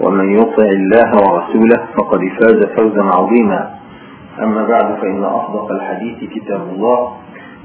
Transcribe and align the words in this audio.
ومن 0.00 0.38
يطع 0.38 0.62
الله 0.64 1.10
ورسوله 1.14 1.86
فقد 1.96 2.20
فاز 2.40 2.66
فوزا 2.76 3.02
عظيما. 3.02 3.70
أما 4.42 4.66
بعد 4.66 4.94
فإن 5.00 5.24
أصدق 5.24 5.72
الحديث 5.72 6.30
كتاب 6.30 6.60
الله 6.74 7.12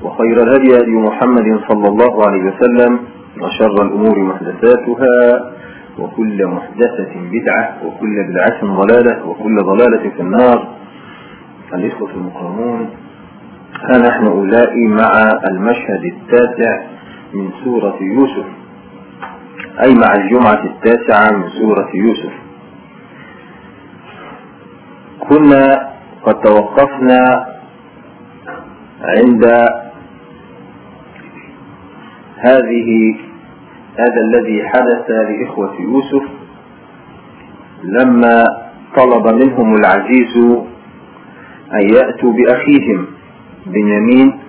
وخير 0.03 0.43
الهدي 0.43 0.77
هدي 0.77 0.91
محمد 0.91 1.59
صلى 1.69 1.87
الله 1.87 2.27
عليه 2.27 2.43
وسلم 2.43 2.99
وشر 3.41 3.75
الأمور 3.85 4.19
محدثاتها 4.19 5.51
وكل 5.99 6.47
محدثة 6.47 7.13
بدعة 7.31 7.77
وكل 7.85 8.23
بدعة 8.29 8.59
ضلالة 8.63 9.27
وكل 9.27 9.55
ضلالة 9.55 10.09
في 10.09 10.19
النار. 10.21 10.67
الإخوة 11.73 12.09
المكرمون 12.11 12.89
ها 13.81 13.97
نحن 13.97 14.25
أولئي 14.27 14.87
مع 14.87 15.11
المشهد 15.51 16.03
التاسع 16.05 16.81
من 17.33 17.49
سورة 17.63 17.97
يوسف. 18.01 18.45
أي 19.81 19.93
مع 19.95 20.15
الجمعة 20.15 20.63
التاسعة 20.63 21.31
من 21.31 21.49
سورة 21.49 21.89
يوسف. 21.95 22.33
كنا 25.19 25.89
قد 26.23 26.39
توقفنا 26.41 27.47
عند 29.01 29.45
هذه 32.37 33.15
هذا 33.99 34.21
الذي 34.21 34.63
حدث 34.69 35.09
لإخوة 35.09 35.75
يوسف 35.81 36.23
لما 37.83 38.43
طلب 38.95 39.27
منهم 39.27 39.75
العزيز 39.75 40.37
أن 41.73 41.93
يأتوا 41.93 42.33
بأخيهم 42.33 43.05
بنيامين 43.65 44.39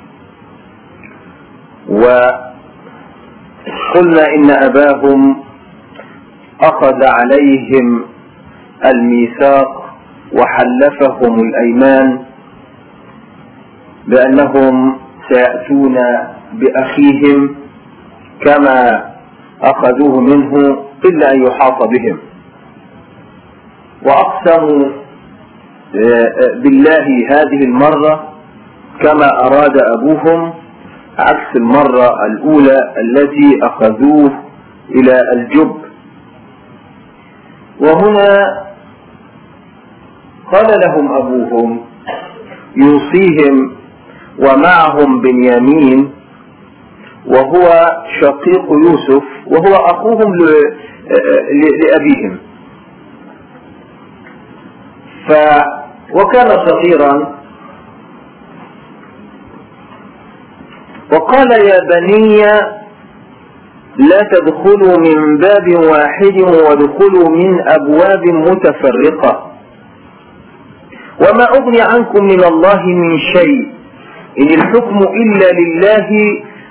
وقلنا 3.95 4.27
إن 4.35 4.51
أباهم 4.51 5.37
أخذ 6.61 7.05
عليهم 7.05 8.05
الميثاق 8.87 9.95
وحلفهم 10.33 11.41
الأيمان 11.41 12.19
بأنهم 14.07 14.99
سيأتون 15.33 15.99
بأخيهم 16.53 17.55
كما 18.45 19.05
أخذوه 19.63 20.21
منه 20.21 20.53
إلا 21.05 21.33
أن 21.35 21.43
يحاط 21.43 21.89
بهم. 21.89 22.19
وأقسموا 24.07 24.89
بالله 26.63 27.07
هذه 27.31 27.65
المرة 27.65 28.29
كما 29.03 29.29
أراد 29.47 29.79
أبوهم 29.99 30.53
عكس 31.19 31.57
المرة 31.57 32.27
الأولى 32.27 32.79
التي 32.99 33.59
أخذوه 33.63 34.41
إلى 34.91 35.21
الجب. 35.33 35.77
وهنا 37.81 38.65
قال 40.53 40.67
لهم 40.87 41.15
أبوهم 41.15 41.81
يوصيهم 42.77 43.73
ومعهم 44.39 45.21
بنيامين 45.21 46.11
وهو 47.27 47.87
شقيق 48.21 48.67
يوسف 48.71 49.25
وهو 49.47 49.75
أخوهم 49.75 50.33
لأبيهم. 51.81 52.39
ف 55.29 55.33
وكان 56.15 56.49
صغيرا 56.67 57.34
وقال 61.15 61.51
يا 61.53 61.79
بني 61.93 62.43
لا 64.11 64.21
تدخلوا 64.33 64.97
من 64.99 65.37
باب 65.39 65.67
واحد 65.91 66.41
وادخلوا 66.41 67.29
من 67.29 67.61
أبواب 67.69 68.25
متفرقة. 68.25 69.51
وما 71.21 71.45
أغني 71.59 71.81
عنكم 71.81 72.25
من 72.25 72.45
الله 72.45 72.87
من 72.87 73.19
شيء. 73.19 73.69
إن 74.41 74.49
الحكم 74.61 74.99
إلا 74.99 75.49
لله 75.61 76.09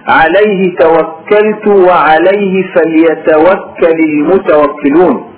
عليه 0.07 0.75
توكلت 0.75 1.67
وعليه 1.67 2.63
فليتوكل 2.75 3.99
المتوكلون. 4.09 5.33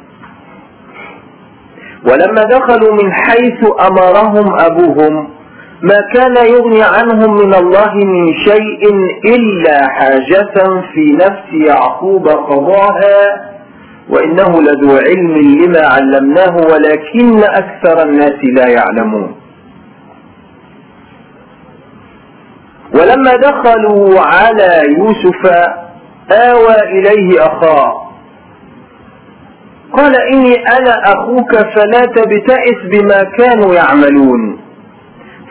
ولما 2.06 2.44
دخلوا 2.44 2.94
من 2.94 3.12
حيث 3.14 3.60
أمرهم 3.88 4.60
أبوهم 4.60 5.30
ما 5.90 6.00
كان 6.14 6.36
يغني 6.46 6.84
عنهم 6.84 7.36
من 7.36 7.54
الله 7.56 7.94
من 7.96 8.34
شيء 8.34 8.82
إلا 9.26 9.88
حاجة 9.88 10.82
في 10.94 11.12
نفس 11.12 11.54
يعقوب 11.68 12.28
قضاها 12.28 13.52
وإنه 14.10 14.62
لذو 14.62 14.98
علم 14.98 15.38
لما 15.38 15.88
علمناه 15.88 16.56
ولكن 16.58 17.44
أكثر 17.44 18.04
الناس 18.04 18.40
لا 18.58 18.68
يعلمون. 18.68 19.36
ولما 22.94 23.36
دخلوا 23.36 24.20
على 24.20 24.82
يوسف 24.98 25.46
آوى 26.32 26.76
إليه 26.92 27.46
أخاه 27.46 28.06
قال 29.94 30.16
إني 30.16 30.56
أنا 30.56 30.94
أخوك 31.14 31.56
فلا 31.56 32.06
تبتئس 32.06 32.80
بما 32.92 33.24
كانوا 33.24 33.74
يعملون. 33.76 34.65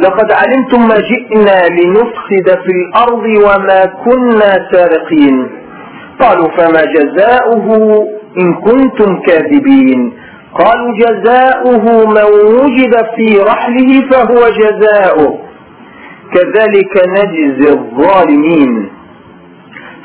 لقد 0.00 0.32
علمتم 0.32 0.88
ما 0.88 0.96
جئنا 0.96 1.68
لنفسد 1.68 2.58
في 2.64 2.70
الأرض 2.70 3.24
وما 3.24 3.84
كنا 3.84 4.68
سارقين. 4.72 5.48
قالوا 6.20 6.48
فما 6.48 6.82
جزاؤه 6.96 7.66
إن 8.38 8.54
كنتم 8.54 9.20
كاذبين؟ 9.26 10.12
قالوا 10.54 10.92
جزاؤه 10.98 12.06
من 12.06 12.24
وجد 12.60 12.94
في 13.16 13.38
رحله 13.38 14.08
فهو 14.10 14.48
جزاؤه. 14.48 15.38
كذلك 16.34 17.08
نجزي 17.08 17.72
الظالمين. 17.72 18.90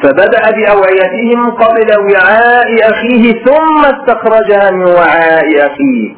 فبدأ 0.03 0.41
بأوعيتهم 0.51 1.51
قبل 1.51 1.89
وعاء 1.99 2.91
أخيه 2.91 3.43
ثم 3.43 3.85
استخرجها 3.85 4.71
من 4.71 4.83
وعاء 4.83 5.47
أخيه. 5.57 6.15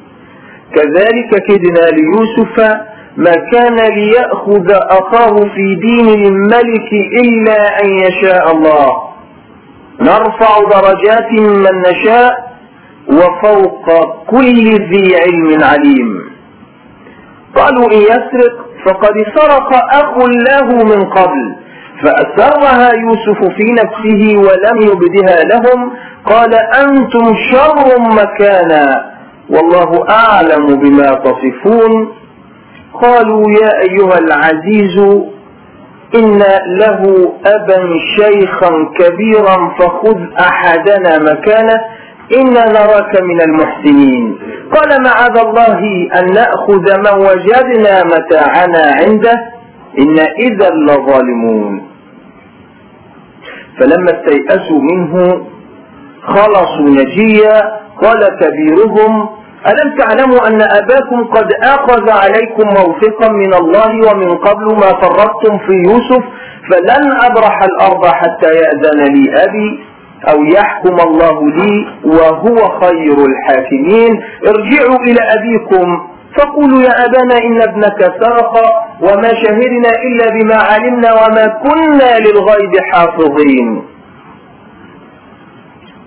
كذلك 0.76 1.44
كدنا 1.48 1.90
ليوسف 1.98 2.78
ما 3.18 3.32
كان 3.52 3.76
ليأخذ 3.76 4.72
أخاه 4.72 5.36
في 5.36 5.76
دين 5.76 6.26
الملك 6.26 6.92
إلا 7.24 7.84
أن 7.84 7.90
يشاء 7.90 8.52
الله. 8.52 8.90
نرفع 10.02 10.60
درجات 10.72 11.32
من 11.32 11.82
نشاء 11.90 12.56
وفوق 13.10 13.86
كل 14.28 14.66
ذي 14.92 15.16
علم 15.16 15.64
عليم. 15.64 16.22
قالوا 17.56 17.92
إن 17.92 17.98
يسرق 17.98 18.56
فقد 18.86 19.14
سرق 19.36 19.74
أخ 19.94 20.18
له 20.50 20.68
من 20.84 21.10
قبل 21.10 21.56
فأسرها 22.04 22.92
يوسف 22.96 23.40
في 23.58 23.72
نفسه 23.72 24.38
ولم 24.38 24.82
يبدها 24.82 25.44
لهم. 25.44 25.92
قال 26.26 26.54
أنتم 26.54 27.36
شر 27.52 28.00
مكانا 28.00 29.12
والله 29.50 30.06
أعلم 30.10 30.66
بما 30.80 31.14
تصفون. 31.14 32.25
قالوا 33.02 33.44
يا 33.62 33.72
أيها 33.82 34.18
العزيز 34.18 34.98
إن 36.16 36.40
له 36.68 37.02
أبا 37.46 37.80
شيخا 38.18 38.72
كبيرا 39.00 39.58
فخذ 39.80 40.18
أحدنا 40.40 41.20
مكانه 41.20 41.82
إنا 42.38 42.66
نراك 42.66 43.22
من 43.22 43.42
المحسنين. 43.42 44.38
قال 44.76 45.04
معاذ 45.04 45.38
الله 45.38 45.80
أن 46.20 46.34
نأخذ 46.34 46.86
من 46.98 47.26
وجدنا 47.28 48.04
متاعنا 48.04 48.84
عنده 49.02 49.36
إن 50.00 50.20
إذا 50.20 50.70
لظالمون. 50.70 51.82
فلما 53.80 54.12
استيأسوا 54.12 54.82
منه 54.82 55.46
خلصوا 56.24 56.90
نجيا 56.90 57.62
قال 58.02 58.22
كبيرهم 58.42 59.30
ألم 59.68 59.98
تعلموا 59.98 60.48
أن 60.48 60.62
أباكم 60.62 61.24
قد 61.24 61.48
أخذ 61.64 62.10
عليكم 62.10 62.68
موثقا 62.68 63.32
من 63.32 63.54
الله 63.54 63.92
ومن 64.12 64.30
قبل 64.38 64.66
ما 64.66 64.90
فرطتم 65.02 65.58
في 65.58 65.74
يوسف 65.90 66.24
فلن 66.72 67.12
أبرح 67.24 67.60
الأرض 67.64 68.06
حتى 68.06 68.48
يأذن 68.48 69.14
لي 69.14 69.44
أبي 69.44 69.80
أو 70.30 70.44
يحكم 70.44 70.96
الله 71.08 71.50
لي 71.50 71.88
وهو 72.06 72.56
خير 72.82 73.18
الحاكمين. 73.26 74.24
ارجعوا 74.48 75.00
إلى 75.08 75.22
أبيكم 75.38 76.08
فقولوا 76.38 76.82
يا 76.82 77.06
أبانا 77.06 77.38
إن 77.38 77.62
ابنك 77.62 78.00
سرق 78.22 78.54
وما 79.02 79.30
شهدنا 79.44 79.90
إلا 80.08 80.30
بما 80.30 80.56
علمنا 80.56 81.10
وما 81.14 81.46
كنا 81.64 82.20
للغيب 82.20 82.74
حافظين. 82.92 83.84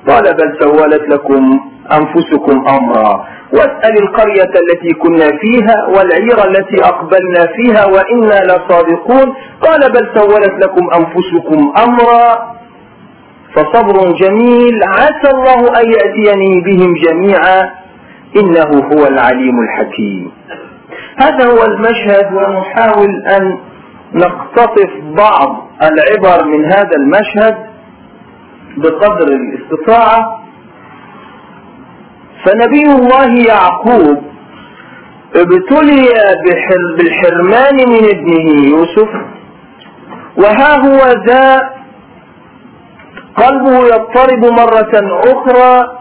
قال 0.08 0.24
بل 0.34 0.58
سولت 0.60 1.08
لكم 1.08 1.60
أنفسكم 1.92 2.64
أمرا. 2.68 3.26
واسأل 3.52 4.02
القرية 4.02 4.52
التي 4.62 4.92
كنا 5.02 5.28
فيها 5.40 5.86
والعير 5.86 6.48
التي 6.48 6.84
أقبلنا 6.84 7.46
فيها 7.56 7.86
وإنا 7.86 8.44
لصادقون. 8.44 9.34
قال 9.60 9.80
بل 9.92 10.20
سولت 10.20 10.64
لكم 10.64 10.86
أنفسكم 10.96 11.72
أمرا. 11.84 12.54
فصبر 13.54 14.12
جميل. 14.12 14.80
عسى 14.84 15.30
الله 15.34 15.80
أن 15.80 15.86
يأتيني 15.92 16.60
بهم 16.60 16.94
جميعا. 16.94 17.70
إنه 18.36 18.84
هو 18.92 19.06
العليم 19.06 19.60
الحكيم. 19.60 20.32
هذا 21.16 21.46
هو 21.50 21.64
المشهد 21.64 22.32
ونحاول 22.32 23.22
أن 23.36 23.58
نقتطف 24.14 24.90
بعض 25.02 25.68
العبر 25.82 26.44
من 26.44 26.64
هذا 26.64 26.96
المشهد 26.96 27.56
بقدر 28.76 29.26
الاستطاعة. 29.26 30.47
فنبي 32.44 32.82
الله 32.82 33.30
يعقوب 33.48 34.18
ابتلي 35.34 36.08
بالحرمان 36.96 37.76
من 37.88 38.04
ابنه 38.14 38.68
يوسف 38.68 39.08
وها 40.36 40.76
هو 40.76 41.00
ذا 41.26 41.70
قلبه 43.36 43.86
يضطرب 43.86 44.44
مرة 44.44 44.94
أخرى 45.32 45.98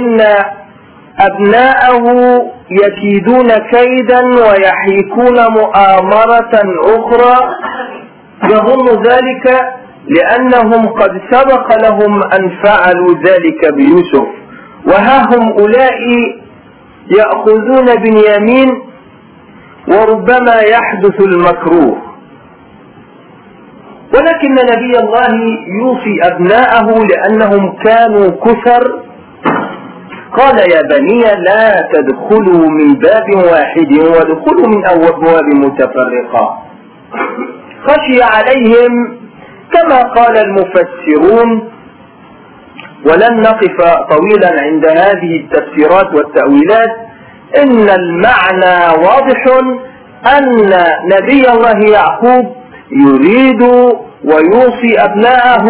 إن 0.00 0.20
أبناءه 1.18 2.04
يكيدون 2.70 3.48
كيدا 3.48 4.20
ويحيكون 4.20 5.36
مؤامرة 5.50 6.54
أخرى. 6.84 7.54
يظن 8.44 9.02
ذلك 9.02 9.74
لأنهم 10.08 10.86
قد 10.86 11.20
سبق 11.30 11.66
لهم 11.82 12.22
أن 12.22 12.50
فعلوا 12.64 13.14
ذلك 13.26 13.74
بيوسف. 13.74 14.28
وها 14.86 15.22
هم 15.22 15.52
أولئك 15.52 16.36
يأخذون 17.18 17.94
بنيامين 18.02 18.68
وربما 19.88 20.54
يحدث 20.60 21.20
المكروه. 21.20 21.96
ولكن 24.14 24.54
نبي 24.54 24.98
الله 24.98 25.28
يوصي 25.80 26.14
أبناءه 26.22 26.86
لأنهم 27.06 27.76
كانوا 27.84 28.30
كثر 28.44 29.00
قال 30.38 30.58
يا 30.58 30.82
بني 30.82 31.22
لا 31.22 31.88
تدخلوا 31.92 32.68
من 32.70 32.94
باب 32.94 33.44
واحد 33.50 33.92
وادخلوا 33.92 34.66
من 34.68 34.86
أبواب 34.86 35.44
متفرقة. 35.54 36.58
خشي 37.86 38.22
عليهم 38.22 39.16
كما 39.72 40.02
قال 40.02 40.36
المفسرون 40.38 41.70
ولن 43.08 43.42
نقف 43.42 43.76
طويلا 44.10 44.62
عند 44.62 44.86
هذه 44.86 45.36
التفسيرات 45.40 46.14
والتأويلات. 46.14 46.90
إن 47.62 47.88
المعنى 47.90 48.98
واضح 49.04 49.44
أن 50.38 50.70
نبي 51.14 51.50
الله 51.50 51.90
يعقوب 51.92 52.56
يريد 52.92 53.62
ويوصي 54.24 54.98
أبناءه 54.98 55.66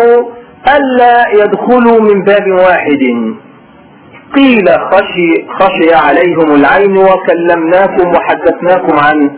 ألا 0.76 1.28
يدخلوا 1.32 2.00
من 2.00 2.22
باب 2.24 2.46
واحد. 2.50 3.02
قيل 4.34 4.68
خشي, 4.92 5.46
خشي 5.58 5.94
عليهم 5.94 6.54
العين 6.54 6.96
وكلمناكم 6.96 8.08
وحدثناكم 8.08 8.98
عن 8.98 9.30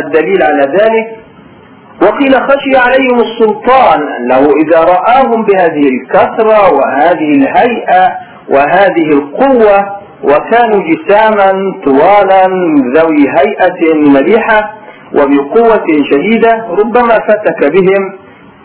الدليل 0.00 0.42
على 0.42 0.62
ذلك. 0.62 1.25
وقيل 2.02 2.34
خشي 2.34 2.76
عليهم 2.76 3.20
السلطان 3.20 4.00
أنه 4.16 4.48
إذا 4.64 4.80
رآهم 4.80 5.42
بهذه 5.44 5.88
الكثرة 5.88 6.72
وهذه 6.74 7.30
الهيئة 7.34 8.08
وهذه 8.48 9.08
القوة 9.12 9.96
وكانوا 10.22 10.80
جساما 10.90 11.52
طوالا 11.84 12.46
ذوي 12.96 13.26
هيئة 13.38 13.94
مليحة 13.94 14.74
وبقوة 15.14 15.86
شديدة 16.10 16.66
ربما 16.70 17.14
فتك 17.28 17.72
بهم 17.72 18.18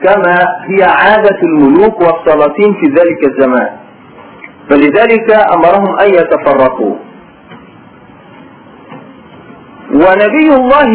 كما 0.03 0.39
هي 0.69 0.83
عادة 0.83 1.37
الملوك 1.43 2.01
والسلاطين 2.01 2.73
في 2.73 2.85
ذلك 2.87 3.23
الزمان. 3.27 3.69
فلذلك 4.69 5.31
أمرهم 5.53 5.99
أن 5.99 6.09
يتفرقوا. 6.09 6.95
ونبي 9.93 10.55
الله 10.55 10.91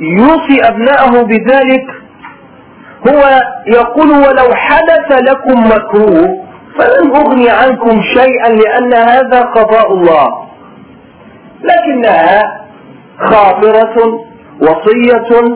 يوصي 0.00 0.60
أبنائه 0.68 1.22
بذلك 1.22 1.84
هو 3.08 3.40
يقول 3.66 4.10
ولو 4.10 4.54
حدث 4.54 5.22
لكم 5.30 5.60
مكروه 5.66 6.44
فلن 6.78 7.16
أغني 7.16 7.50
عنكم 7.50 8.02
شيئا 8.02 8.48
لأن 8.48 8.94
هذا 8.94 9.40
قضاء 9.42 9.92
الله. 9.92 10.28
لكنها 11.62 12.42
خاطرة 13.18 14.20
وصية 14.60 15.54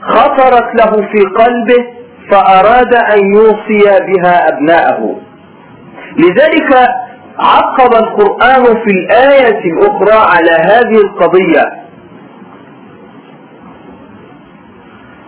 خطرت 0.00 0.74
له 0.74 0.90
في 1.12 1.20
قلبه 1.38 1.84
فأراد 2.30 2.94
أن 2.94 3.34
يوصي 3.34 4.00
بها 4.06 4.48
أبناءه. 4.48 5.16
لذلك 6.18 6.88
عقب 7.38 7.94
القرآن 7.94 8.64
في 8.64 8.90
الآية 8.90 9.60
الأخرى 9.64 10.26
على 10.32 10.50
هذه 10.50 11.00
القضية 11.00 11.79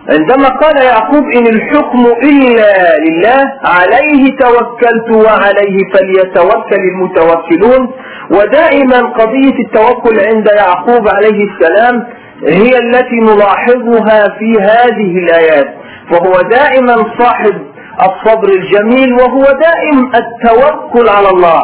عندما 0.09 0.49
قال 0.49 0.83
يعقوب 0.85 1.23
إن 1.23 1.47
الحكم 1.47 2.05
إلا 2.23 2.97
لله 2.99 3.43
عليه 3.63 4.37
توكلت 4.37 5.25
وعليه 5.25 5.77
فليتوكل 5.93 6.75
المتوكلون. 6.91 7.91
ودائما 8.31 8.99
قضية 9.01 9.55
التوكل 9.65 10.19
عند 10.27 10.47
يعقوب 10.57 11.07
عليه 11.07 11.43
السلام 11.43 12.07
هي 12.47 12.77
التي 12.77 13.15
نلاحظها 13.15 14.37
في 14.39 14.61
هذه 14.61 15.17
الآيات. 15.17 15.67
فهو 16.11 16.41
دائما 16.41 16.95
صاحب 17.19 17.61
الصبر 18.01 18.49
الجميل 18.49 19.13
وهو 19.13 19.43
دائم 19.43 20.11
التوكل 20.15 21.09
على 21.09 21.29
الله. 21.29 21.61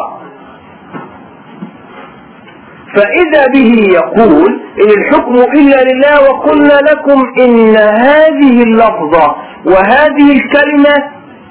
فإذا 2.96 3.46
به 3.54 3.74
يقول 3.94 4.60
إن 4.82 4.90
الحكم 5.00 5.34
إلا 5.34 5.82
لله 5.84 6.30
وقلنا 6.30 6.80
لكم 6.90 7.22
إن 7.38 7.76
هذه 7.76 8.62
اللفظة 8.62 9.34
وهذه 9.64 10.32
الكلمة 10.32 10.94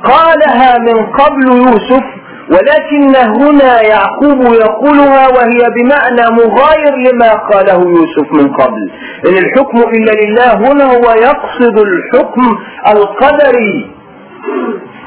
قالها 0.03 0.77
من 0.77 1.05
قبل 1.05 1.47
يوسف 1.47 2.03
ولكن 2.51 3.15
هنا 3.15 3.81
يعقوب 3.81 4.41
يقولها 4.53 5.27
وهي 5.27 5.59
بمعنى 5.75 6.35
مغاير 6.35 6.95
لما 6.95 7.33
قاله 7.33 7.79
يوسف 7.89 8.33
من 8.33 8.53
قبل. 8.53 8.91
إن 9.27 9.37
الحكم 9.37 9.77
إلا 9.77 10.11
لله 10.11 10.53
هنا 10.71 10.83
هو 10.85 11.11
يقصد 11.13 11.79
الحكم 11.79 12.57
القدري 12.87 13.91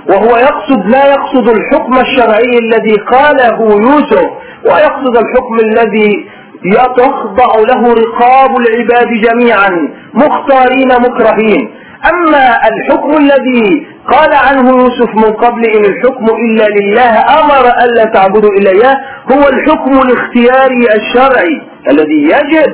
وهو 0.09 0.37
يقصد 0.37 0.87
لا 0.87 1.07
يقصد 1.07 1.49
الحكم 1.49 1.93
الشرعي 2.01 2.59
الذي 2.59 2.95
قاله 2.97 3.59
يوسف 3.61 4.27
ويقصد 4.65 5.17
الحكم 5.17 5.55
الذي 5.65 6.27
تخضع 6.97 7.53
له 7.71 7.95
رقاب 7.95 8.57
العباد 8.57 9.09
جميعا 9.27 9.71
مختارين 10.15 10.89
مكرهين. 10.89 11.71
أما 12.15 12.59
الحكم 12.71 13.17
الذي 13.17 13.87
قال 14.13 14.35
عنه 14.35 14.71
يوسف 14.71 15.15
من 15.15 15.33
قبل 15.33 15.65
إن 15.67 15.85
الحكم 15.85 16.25
إلا 16.25 16.67
لله 16.81 17.13
أمر 17.41 17.67
ألا 17.85 18.05
تعبدوا 18.05 18.51
إلا 18.51 18.71
إياه 18.71 18.97
هو 19.33 19.49
الحكم 19.49 19.93
الاختياري 19.93 20.87
الشرعي 20.97 21.63
الذي 21.91 22.23
يجب 22.23 22.73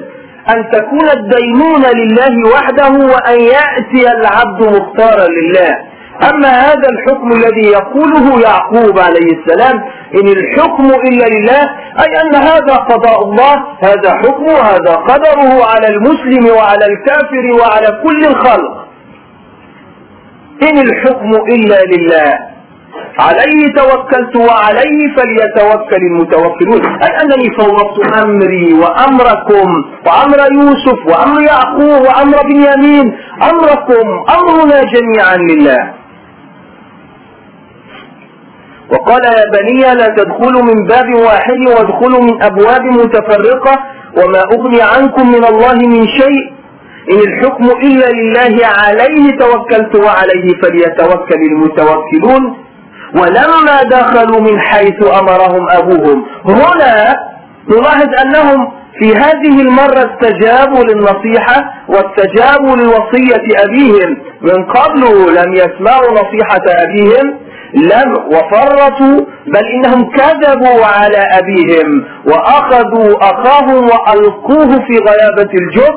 أن 0.54 0.70
تكون 0.72 1.08
الدينونة 1.18 1.88
لله 1.92 2.50
وحده 2.54 2.88
وأن 3.06 3.40
يأتي 3.40 4.12
العبد 4.12 4.62
مختارا 4.62 5.26
لله. 5.28 5.87
أما 6.22 6.48
هذا 6.48 6.88
الحكم 6.94 7.32
الذي 7.32 7.66
يقوله 7.66 8.40
يعقوب 8.40 8.98
عليه 8.98 9.28
السلام 9.38 9.76
إن 10.14 10.28
الحكم 10.28 10.84
إلا 10.84 11.24
لله 11.26 11.62
أي 12.00 12.20
أن 12.22 12.34
هذا 12.34 12.74
قضاء 12.74 13.22
الله 13.24 13.54
هذا 13.82 14.10
حكمه 14.14 14.52
هذا 14.52 14.94
قدره 14.94 15.64
على 15.64 15.88
المسلم 15.88 16.56
وعلى 16.56 16.86
الكافر 16.86 17.44
وعلى 17.60 18.02
كل 18.06 18.26
الخلق. 18.26 18.84
إن 20.62 20.78
الحكم 20.78 21.30
إلا 21.54 21.84
لله. 21.84 22.38
عليه 23.18 23.66
توكلت 23.76 24.36
وعليه 24.36 25.14
فليتوكل 25.16 25.96
المتوكلون. 26.10 26.86
أي 27.02 27.10
أنني 27.22 27.48
فوضت 27.58 28.16
أمري 28.24 28.74
وأمركم 28.74 29.68
وأمر 30.06 30.38
يوسف 30.52 31.06
وأمر 31.06 31.42
يعقوب 31.42 32.02
وأمر 32.06 32.42
بنيامين 32.42 33.16
أمركم 33.42 34.06
أمرنا 34.38 34.82
جميعا 34.82 35.36
لله. 35.36 35.94
وقال 38.92 39.24
يا 39.24 39.44
بني 39.58 39.94
لا 39.94 40.08
تدخلوا 40.16 40.62
من 40.62 40.86
باب 40.86 41.14
واحد 41.14 41.58
وادخلوا 41.68 42.20
من 42.22 42.42
أبواب 42.42 42.82
متفرقة 42.84 43.78
وما 44.16 44.42
أغني 44.54 44.82
عنكم 44.82 45.28
من 45.32 45.44
الله 45.44 45.74
من 45.74 46.06
شيء 46.08 46.58
إن 47.12 47.18
الحكم 47.18 47.64
إلا 47.64 48.06
لله 48.12 48.66
عليه 48.66 49.38
توكلت 49.38 49.94
وعليه 50.04 50.48
فليتوكل 50.62 51.40
المتوكلون 51.52 52.56
ولما 53.14 53.82
دخلوا 53.82 54.40
من 54.40 54.60
حيث 54.60 55.02
أمرهم 55.20 55.66
أبوهم 55.70 56.24
هنا 56.44 57.16
نلاحظ 57.70 58.08
أنهم 58.24 58.72
في 58.98 59.14
هذه 59.16 59.60
المرة 59.60 60.10
استجابوا 60.14 60.84
للنصيحة 60.84 61.64
واستجابوا 61.88 62.76
لوصية 62.76 63.64
أبيهم 63.64 64.16
من 64.42 64.64
قبل 64.64 65.00
لم 65.34 65.54
يسمعوا 65.54 66.12
نصيحة 66.12 66.62
أبيهم 66.68 67.38
لم 67.74 68.14
وفرطوا 68.16 69.26
بل 69.46 69.66
إنهم 69.74 70.10
كذبوا 70.10 70.84
على 70.86 71.18
أبيهم 71.38 72.04
وأخذوا 72.26 73.16
أخاهم 73.20 73.84
وألقوه 73.84 74.68
في 74.86 74.98
غيابة 75.08 75.50
الجب. 75.54 75.94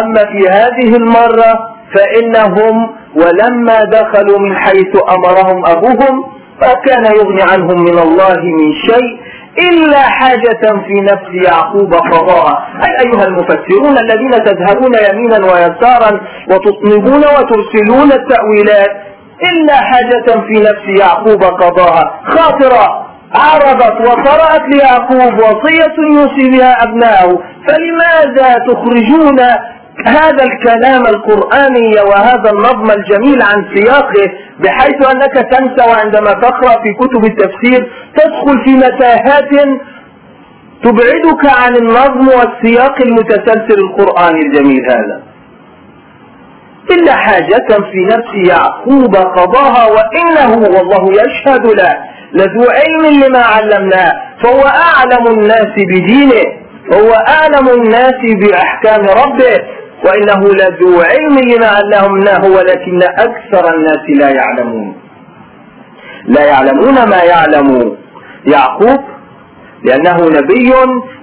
أما 0.00 0.24
في 0.32 0.48
هذه 0.48 0.96
المرة 0.96 1.52
فإنهم 1.94 2.90
ولما 3.16 3.78
دخلوا 3.84 4.38
من 4.38 4.56
حيث 4.56 4.96
أمرهم 5.08 5.66
أبوهم 5.66 6.24
فكان 6.60 7.04
يغني 7.04 7.42
عنهم 7.42 7.82
من 7.84 7.98
الله 7.98 8.36
من 8.42 8.72
شيء 8.72 9.18
إلا 9.70 9.98
حاجة 10.00 10.60
في 10.86 10.92
نفس 11.00 11.46
يعقوب 11.48 11.94
قضاها 11.94 12.68
أي 12.84 13.06
أيها 13.06 13.24
المفسرون 13.24 13.98
الذين 13.98 14.30
تذهبون 14.30 14.92
يمينا 15.10 15.38
ويسارا 15.38 16.20
وتطنبون 16.50 17.22
وترسلون 17.24 18.12
التأويلات 18.12 19.11
إلا 19.50 19.74
حاجة 19.76 20.40
في 20.46 20.60
نفس 20.60 21.00
يعقوب 21.00 21.44
قضاها. 21.44 22.20
خاطرة 22.24 23.06
عرضت 23.34 24.00
وقرأت 24.08 24.62
ليعقوب 24.74 25.34
وصية 25.38 25.94
يوصي 26.16 26.50
بها 26.50 26.82
أبنائه 26.82 27.38
فلماذا 27.68 28.54
تخرجون 28.68 29.40
هذا 30.06 30.44
الكلام 30.44 31.06
القرآني 31.06 31.94
وهذا 32.10 32.50
النظم 32.50 32.90
الجميل 32.90 33.42
عن 33.42 33.64
سياقه 33.74 34.32
بحيث 34.60 35.08
أنك 35.14 35.32
تنسى 35.32 35.90
وعندما 35.90 36.32
تقرأ 36.32 36.82
في 36.82 36.92
كتب 37.00 37.24
التفسير 37.24 37.90
تدخل 38.16 38.64
في 38.64 38.70
متاهات 38.76 39.50
تبعدك 40.84 41.46
عن 41.62 41.76
النظم 41.76 42.28
والسياق 42.28 43.00
المتسلسل 43.02 43.78
القرآني 43.80 44.40
الجميل 44.40 44.82
هذا؟ 44.90 45.20
إلا 46.90 47.16
حاجة 47.16 47.66
في 47.92 47.98
نفس 48.06 48.50
يعقوب 48.50 49.16
قضاها 49.16 49.86
وإنه 49.86 50.52
والله 50.58 51.22
يشهد 51.22 51.66
له 51.66 51.96
لذو 52.32 52.64
علم 52.70 53.24
لما 53.24 53.38
علمناه 53.38 54.12
فهو 54.42 54.62
أعلم 54.66 55.26
الناس 55.26 55.68
بدينه 55.76 56.42
هو 56.94 57.12
أعلم 57.12 57.68
الناس 57.68 58.14
بأحكام 58.42 59.00
ربه 59.00 59.58
وإنه 60.04 60.48
لذو 60.54 61.00
علم 61.02 61.38
لما 61.38 61.66
علمناه 61.66 62.44
ولكن 62.44 63.02
أكثر 63.02 63.74
الناس 63.74 64.00
لا 64.20 64.28
يعلمون. 64.30 64.94
لا 66.24 66.44
يعلمون 66.44 67.08
ما 67.08 67.22
يعلم 67.22 67.96
يعقوب 68.46 69.00
لأنه 69.84 70.16
نبي 70.16 70.72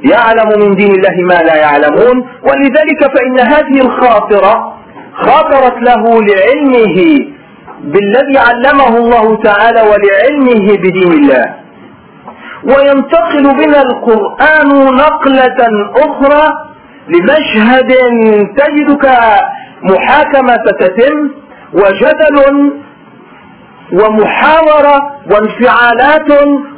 يعلم 0.04 0.60
من 0.60 0.76
دين 0.76 0.92
الله 0.92 1.16
ما 1.36 1.44
لا 1.44 1.56
يعلمون 1.56 2.28
ولذلك 2.44 3.18
فإن 3.18 3.40
هذه 3.40 3.82
الخاطرة 3.82 4.79
خطرت 5.26 5.78
له 5.90 6.04
لعلمه 6.30 6.98
بالذي 7.84 8.38
علمه 8.48 8.98
الله 8.98 9.26
تعالى 9.44 9.82
ولعلمه 9.82 10.78
بدين 10.84 11.12
الله. 11.12 11.46
وينتقل 12.64 13.44
بنا 13.60 13.82
القرآن 13.82 14.70
نقلة 14.96 15.60
أخرى 16.06 16.46
لمشهد 17.14 17.92
تجدك 18.58 19.06
محاكمة 19.84 20.56
تتم 20.80 21.30
وجدل 21.74 22.38
ومحاورة 23.94 24.98
وانفعالات 25.32 26.32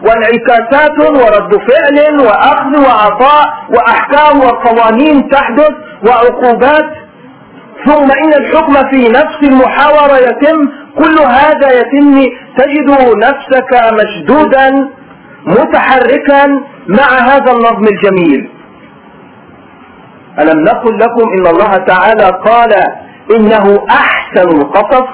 وانعكاسات 0.06 1.00
ورد 1.00 1.52
فعل 1.70 2.20
وأخذ 2.20 2.74
وعطاء 2.88 3.46
وأحكام 3.70 4.40
وقوانين 4.40 5.30
تحدث 5.30 5.70
وعقوبات 6.08 6.86
ثم 7.86 8.12
إن 8.24 8.34
الحكم 8.34 8.74
في 8.74 9.10
نفس 9.10 9.38
المحاورة 9.44 10.18
يتم 10.18 10.70
كل 10.98 11.20
هذا 11.20 11.72
يتم 11.80 12.22
تجد 12.58 12.90
نفسك 13.18 13.94
مشدودا 13.94 14.90
متحركا 15.46 16.48
مع 16.88 17.10
هذا 17.20 17.52
النظم 17.52 17.84
الجميل. 17.88 18.50
ألم 20.40 20.64
نقل 20.64 21.00
لكم 21.00 21.30
إن 21.40 21.48
الله 21.48 21.76
تعالى 21.78 22.24
قال 22.46 22.74
إنه 23.38 23.86
أحسن 23.90 24.50
القصص 24.50 25.08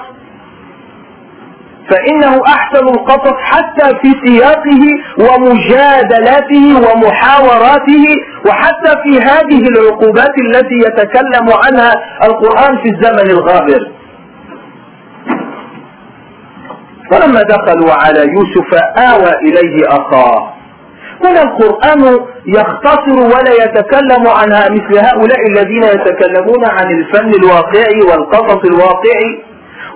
فإنه 1.90 2.42
أحسن 2.46 2.88
القصص 2.88 3.34
حتى 3.42 3.96
في 4.02 4.14
سياقه 4.26 4.82
ومجادلاته 5.18 6.76
ومحاوراته 6.76 8.04
وحتى 8.46 8.92
في 9.02 9.20
هذه 9.20 9.62
العقوبات 9.68 10.34
التي 10.46 10.74
يتكلم 10.86 11.46
عنها 11.64 11.92
القرآن 12.24 12.76
في 12.76 12.88
الزمن 12.94 13.30
الغابر. 13.30 13.90
فلما 17.10 17.42
دخلوا 17.42 17.92
على 17.92 18.20
يوسف 18.20 18.74
آوى 18.98 19.32
إليه 19.42 19.88
أخاه. 19.88 20.52
هنا 21.24 21.42
القرآن 21.42 22.20
يختصر 22.46 23.16
ولا 23.32 23.52
يتكلم 23.64 24.28
عنها 24.28 24.68
مثل 24.70 24.98
هؤلاء 25.06 25.46
الذين 25.50 25.82
يتكلمون 25.82 26.64
عن 26.64 26.90
الفن 26.98 27.30
الواقعي 27.42 28.00
والقصص 28.10 28.64
الواقعي 28.64 29.42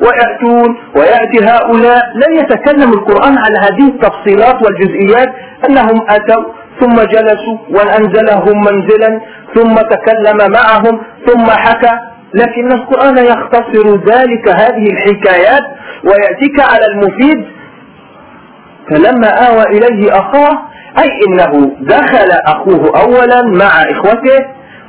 ويأتون 0.03 0.77
ويأتي 0.97 1.45
هؤلاء. 1.45 2.03
لن 2.15 2.37
يتكلم 2.37 2.93
القرآن 2.93 3.39
على 3.39 3.59
هذه 3.59 3.89
التفصيلات 3.89 4.63
والجزئيات 4.63 5.29
أنهم 5.69 6.07
أتوا 6.09 6.45
ثم 6.83 6.97
جلسوا 6.97 7.59
وأنزلهم 7.71 8.61
منزلا 8.65 9.21
ثم 9.55 9.75
تكلم 9.75 10.53
معهم 10.53 11.01
ثم 11.27 11.51
حكى. 11.51 11.99
لكن 12.35 12.73
القرآن 12.73 13.19
يختصر 13.19 13.97
ذلك 14.07 14.49
هذه 14.49 14.87
الحكايات 14.93 15.63
ويأتيك 16.05 16.61
على 16.61 16.87
المفيد. 16.87 17.45
فلما 18.91 19.29
آوى 19.49 19.63
إليه 19.63 20.13
أخاه 20.19 20.59
أي 20.99 21.11
إنه 21.29 21.77
دخل 21.81 22.31
أخوه 22.47 23.01
أولا 23.01 23.43
مع 23.43 23.83
إخوته 23.91 24.39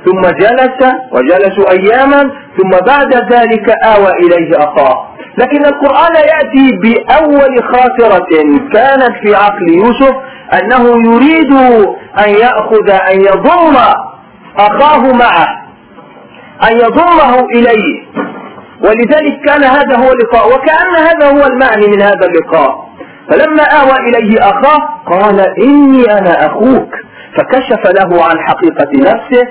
ثم 0.04 0.20
جلس 0.20 0.92
وجلسوا 1.12 1.70
أياما 1.70 2.30
ثم 2.56 2.70
بعد 2.86 3.14
ذلك 3.32 3.68
آوى 3.84 4.10
إليه 4.12 4.58
أخاه. 4.58 5.14
لكن 5.38 5.64
القرآن 5.66 6.14
يأتي 6.14 6.78
بأول 6.82 7.62
خاطرة 7.64 8.26
كانت 8.72 9.12
في 9.22 9.34
عقل 9.34 9.68
يوسف 9.74 10.14
أنه 10.52 10.88
يريد 11.12 11.52
أن 12.18 12.30
يأخذ 12.30 12.90
أن 12.90 13.20
يضم 13.20 13.76
أخاه 14.58 15.12
معه 15.12 15.46
أن 16.70 16.76
يضمه 16.76 17.46
إليه. 17.54 18.04
ولذلك 18.84 19.40
كان 19.46 19.64
هذا 19.64 19.96
هو 19.96 20.12
اللقاء 20.12 20.48
وكأن 20.48 20.94
هذا 20.96 21.26
هو 21.40 21.46
المعني 21.46 21.86
من 21.86 22.02
هذا 22.02 22.26
اللقاء. 22.26 22.88
فلما 23.30 23.62
آوى 23.62 23.96
إليه 24.08 24.40
أخاه 24.40 24.78
قال 25.06 25.40
إني 25.62 26.18
أنا 26.18 26.46
أخوك. 26.46 26.94
فكشف 27.36 27.86
له 27.86 28.24
عن 28.24 28.38
حقيقة 28.48 28.88
نفسه 28.94 29.48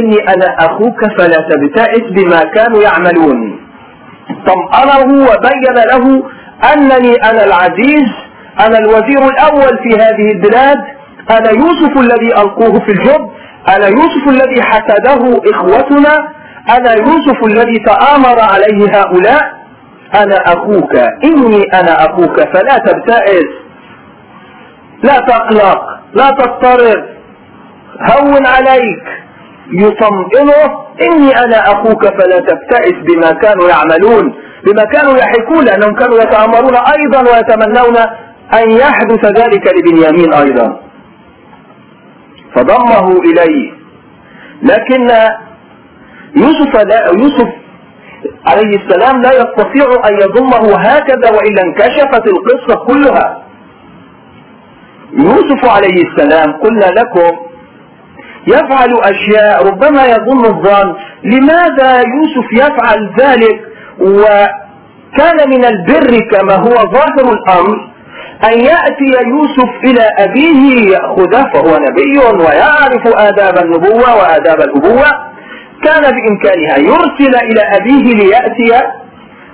إني 0.00 0.16
أنا 0.34 0.56
أخوك 0.58 1.04
فلا 1.18 1.48
تبتئس 1.50 2.10
بما 2.10 2.40
كانوا 2.44 2.82
يعملون. 2.82 3.60
طمأنه 4.46 5.28
وبين 5.30 5.74
له 5.74 6.22
أنني 6.74 7.14
أنا 7.14 7.44
العزيز 7.44 8.08
أنا 8.60 8.78
الوزير 8.78 9.28
الأول 9.28 9.78
في 9.82 9.96
هذه 10.02 10.32
البلاد. 10.32 10.78
أنا 11.30 11.50
يوسف 11.50 12.00
الذي 12.00 12.36
ألقوه 12.42 12.80
في 12.80 12.92
الجب. 12.92 13.30
أنا 13.68 13.86
يوسف 13.86 14.28
الذي 14.28 14.62
حسده 14.62 15.40
إخوتنا. 15.50 16.28
أنا 16.76 16.92
يوسف 16.92 17.44
الذي 17.46 17.78
تآمر 17.86 18.40
عليه 18.40 19.00
هؤلاء. 19.00 19.58
أنا 20.14 20.36
أخوك. 20.36 20.94
إني 21.24 21.62
أنا 21.74 22.06
أخوك. 22.06 22.40
فلا 22.40 22.78
تبتئس. 22.78 23.48
لا 25.02 25.18
تقلق. 25.18 25.82
لا 26.14 26.30
تضطرب. 26.30 27.04
هون 28.00 28.46
عليك. 28.46 29.04
يطمئنه. 29.72 30.78
إني 31.02 31.38
أنا 31.44 31.72
أخوك. 31.72 32.04
فلا 32.04 32.38
تبتئس 32.38 32.94
بما 32.94 33.32
كانوا 33.32 33.68
يعملون. 33.68 34.34
بما 34.66 34.84
كانوا 34.84 35.16
يحكون. 35.18 35.64
لأنهم 35.64 35.94
كانوا 35.94 36.22
يتآمرون 36.22 36.76
أيضا 36.76 37.20
ويتمنون 37.30 37.96
أن 38.54 38.70
يحدث 38.70 39.24
ذلك 39.24 39.64
لبنيامين 39.76 40.32
أيضا. 40.32 40.80
فضمه 42.54 43.20
إليه. 43.20 43.72
لكن 44.62 45.08
يوسف 46.36 46.76
لا 46.76 47.06
يوسف 47.12 47.48
عليه 48.46 48.76
السلام 48.78 49.22
لا 49.22 49.30
يستطيع 49.32 50.08
أن 50.08 50.14
يضمه 50.14 50.76
هكذا 50.76 51.30
وإلا 51.30 51.62
انكشفت 51.62 52.26
القصة 52.26 52.84
كلها. 52.86 53.42
يوسف 55.12 55.64
عليه 55.64 56.02
السلام 56.08 56.52
قلنا 56.52 56.84
لكم 57.00 57.36
يفعل 58.46 58.94
أشياء 59.02 59.66
ربما 59.66 60.04
يظن 60.06 60.44
الظن 60.44 60.94
لماذا 61.24 61.98
يوسف 61.98 62.52
يفعل 62.52 63.10
ذلك؟ 63.20 63.60
وكان 64.00 65.50
من 65.50 65.64
البر 65.64 66.18
كما 66.30 66.54
هو 66.54 66.74
ظاهر 66.74 67.32
الأمر 67.32 67.88
أن 68.44 68.60
يأتي 68.60 69.28
يوسف 69.28 69.70
إلى 69.84 70.08
أبيه 70.18 70.90
يأخذه 70.92 71.50
فهو 71.52 71.76
نبي 71.76 72.18
ويعرف 72.18 73.06
آداب 73.06 73.58
النبوة 73.64 74.16
وآداب 74.16 74.60
الأبوة. 74.60 75.06
كان 75.84 76.02
بإمكانها 76.02 76.76
يرسل 76.78 77.36
إلى 77.36 77.60
أبيه 77.76 78.14
ليأتي 78.14 78.86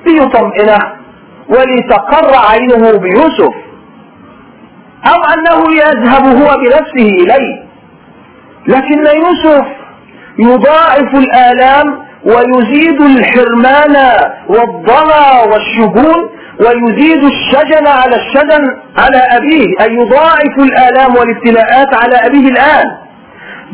ليطمئنه 0.06 0.78
ولتقر 1.48 2.30
عينه 2.50 2.98
بيوسف. 2.98 3.54
أو 5.06 5.22
أنه 5.34 5.74
يذهب 5.76 6.24
هو 6.24 6.56
بنفسه 6.58 7.08
إليه؟ 7.22 7.64
لكن 8.66 9.06
يوسف 9.16 9.66
يضاعف 10.38 11.14
الآلام 11.14 11.98
ويزيد 12.24 13.00
الحرمان 13.00 13.96
والضنا 14.48 15.42
والشجون 15.52 16.30
ويزيد 16.60 17.24
الشجن 17.24 17.86
على 17.86 18.16
الشجن 18.16 18.64
على 18.98 19.18
أبيه 19.18 19.66
أي 19.80 19.94
يضاعف 19.94 20.58
الآلام 20.58 21.14
والابتلاءات 21.16 21.94
على 21.94 22.16
أبيه 22.26 22.48
الآن. 22.48 22.84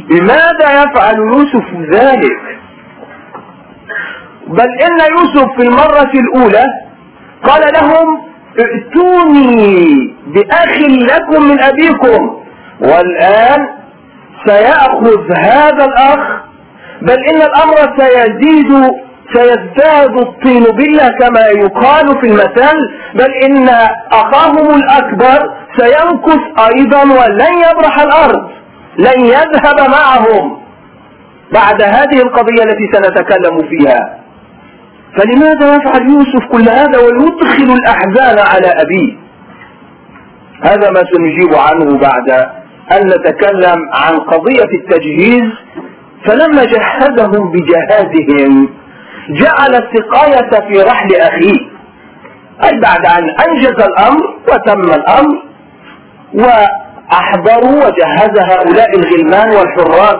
بماذا 0.09 0.83
يفعل 0.83 1.17
يوسف 1.19 1.65
ذلك؟ 1.95 2.41
بل 4.47 4.69
إن 4.83 4.99
يوسف 5.13 5.47
في 5.57 5.63
المرة 5.63 6.11
الأولى 6.15 6.65
قال 7.45 7.73
لهم 7.75 8.21
ائتوني 8.61 10.15
بأخ 10.27 10.79
لكم 10.89 11.43
من 11.49 11.61
أبيكم 11.61 12.41
والآن 12.81 13.69
سيأخذ 14.47 15.33
هذا 15.37 15.85
الأخ 15.85 16.19
بل 17.03 17.19
إن 17.25 17.43
الأمر 17.43 17.77
سيزيد 17.99 18.91
سيزداد 19.35 20.21
الطين 20.21 20.63
بلة 20.65 21.09
كما 21.21 21.41
يقال 21.47 22.21
في 22.21 22.27
المثل 22.27 22.79
بل 23.15 23.31
إن 23.45 23.69
أخاهم 24.13 24.75
الأكبر 24.75 25.51
سيمكث 25.79 26.41
أيضا 26.75 27.03
ولن 27.03 27.55
يبرح 27.71 28.01
الأرض 28.01 28.51
لن 28.99 29.25
يذهب 29.25 29.81
معهم. 29.91 30.61
بعد 31.53 31.83
هذه 31.83 32.23
القضية 32.23 32.63
التي 32.63 32.87
سنتكلم 32.93 33.69
فيها. 33.69 34.19
فلماذا 35.17 35.77
يفعل 35.77 36.11
يوسف 36.11 36.47
كل 36.53 36.69
هذا 36.69 36.99
ويدخل 36.99 37.75
الأحزان 37.75 38.39
على 38.39 38.67
أبيه؟ 38.83 39.17
هذا 40.63 40.91
ما 40.91 41.03
سنجيب 41.15 41.55
عنه 41.55 41.99
بعد 41.99 42.31
أن 42.93 43.07
نتكلم 43.07 43.77
عن 43.93 44.19
قضية 44.19 44.69
التجهيز 44.81 45.43
فلما 46.27 46.65
جهزهم 46.65 47.53
بجهازهم. 47.53 48.69
جعل 49.35 49.75
السقاية 49.75 50.51
في 50.69 50.83
رحل 50.83 51.15
أخيه. 51.15 51.61
أي 52.65 52.81
بعد 52.81 53.07
أن 53.07 53.31
أنجز 53.49 53.81
الأمر 53.81 54.23
وتم 54.49 54.91
الأمر 54.91 55.43
وأحضروا 56.35 57.85
وجهز 57.87 58.39
هؤلاء 58.39 58.91
الغلمان 58.99 59.51
والحراس 59.51 60.17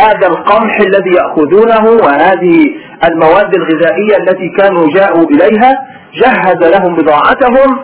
هذا 0.00 0.26
القمح 0.26 0.78
الذي 0.80 1.10
يأخذونه 1.10 1.90
وهذه 2.04 2.58
المواد 3.04 3.54
الغذائية 3.54 4.16
التي 4.16 4.48
كانوا 4.48 4.88
جاءوا 4.94 5.24
إليها 5.30 5.78
جهز 6.14 6.62
لهم 6.76 6.94
بضاعتهم. 6.96 7.78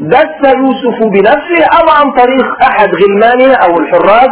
دس 0.00 0.48
يوسف 0.56 1.02
بنفسه 1.04 1.64
أو 1.80 1.88
عن 1.88 2.12
طريق 2.12 2.62
أحد 2.62 2.88
غلمانه 2.94 3.54
أو 3.54 3.78
الحراس 3.80 4.30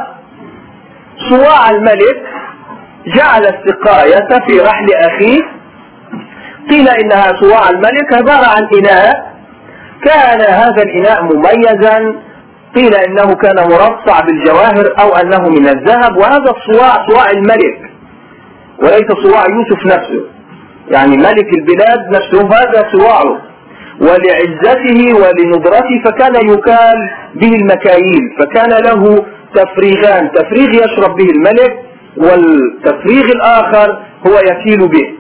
صواع 1.31 1.71
الملك 1.71 2.23
جعل 3.17 3.43
السقاية 3.47 4.47
في 4.47 4.61
رحل 4.61 4.87
أخيه. 4.95 5.41
قيل 6.71 6.89
إنها 6.89 7.33
صواع 7.41 7.71
الملك. 7.71 8.13
عبارة 8.13 8.47
عن 8.47 8.69
إناء. 8.79 9.29
كان 10.05 10.41
هذا 10.41 10.83
الإناء 10.83 11.23
مميزا. 11.23 12.15
قيل 12.77 12.95
إنه 12.95 13.35
كان 13.35 13.57
مرصع 13.57 14.21
بالجواهر 14.21 14.95
أو 15.01 15.17
أنه 15.17 15.49
من 15.49 15.69
الذهب. 15.69 16.17
وهذا 16.17 16.51
الصواع 16.57 17.07
صواع 17.09 17.31
الملك. 17.31 17.91
وليس 18.83 19.13
صواع 19.25 19.45
يوسف 19.51 19.87
نفسه. 19.87 20.25
يعني 20.91 21.17
ملك 21.17 21.49
البلاد 21.59 22.01
نفسه. 22.11 22.47
هذا 22.47 22.89
صواعه 22.93 23.39
ولعزته 24.01 25.15
ولندرته 25.15 26.03
فكان 26.05 26.35
يكال 26.51 27.11
به 27.35 27.57
المكاييل. 27.57 28.37
فكان 28.39 28.71
له 28.71 29.25
تفريغان. 29.55 30.33
تفريغ 30.33 30.85
يشرب 30.85 31.17
به 31.17 31.31
الملك. 31.31 31.88
والتفريغ 32.23 33.25
الآخر 33.25 34.03
هو 34.27 34.39
يكيل 34.51 34.89
به. 34.89 35.15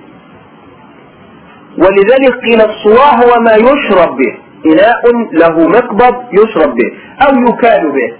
ولذلك 1.78 2.32
قيل 2.44 2.60
الصواع 2.60 3.14
هو 3.14 3.40
ما 3.40 3.52
يشرب 3.52 4.16
به. 4.16 4.38
إناء 4.66 5.02
له 5.32 5.68
مقبض 5.68 6.14
يشرب 6.32 6.74
به. 6.74 6.92
أو 7.26 7.32
يكال 7.48 7.92
به. 7.92 8.16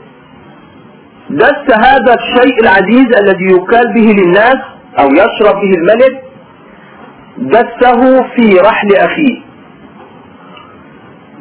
دس 1.31 1.77
هذا 1.87 2.15
الشيء 2.15 2.61
العزيز 2.63 3.09
الذي 3.21 3.45
يكال 3.57 3.93
به 3.95 4.13
للناس 4.23 4.59
أو 4.99 5.07
يشرب 5.07 5.61
به 5.61 5.73
الملك؟ 5.79 6.23
دسه 7.39 8.23
في 8.23 8.59
رحل 8.61 8.97
أخيه. 8.97 9.41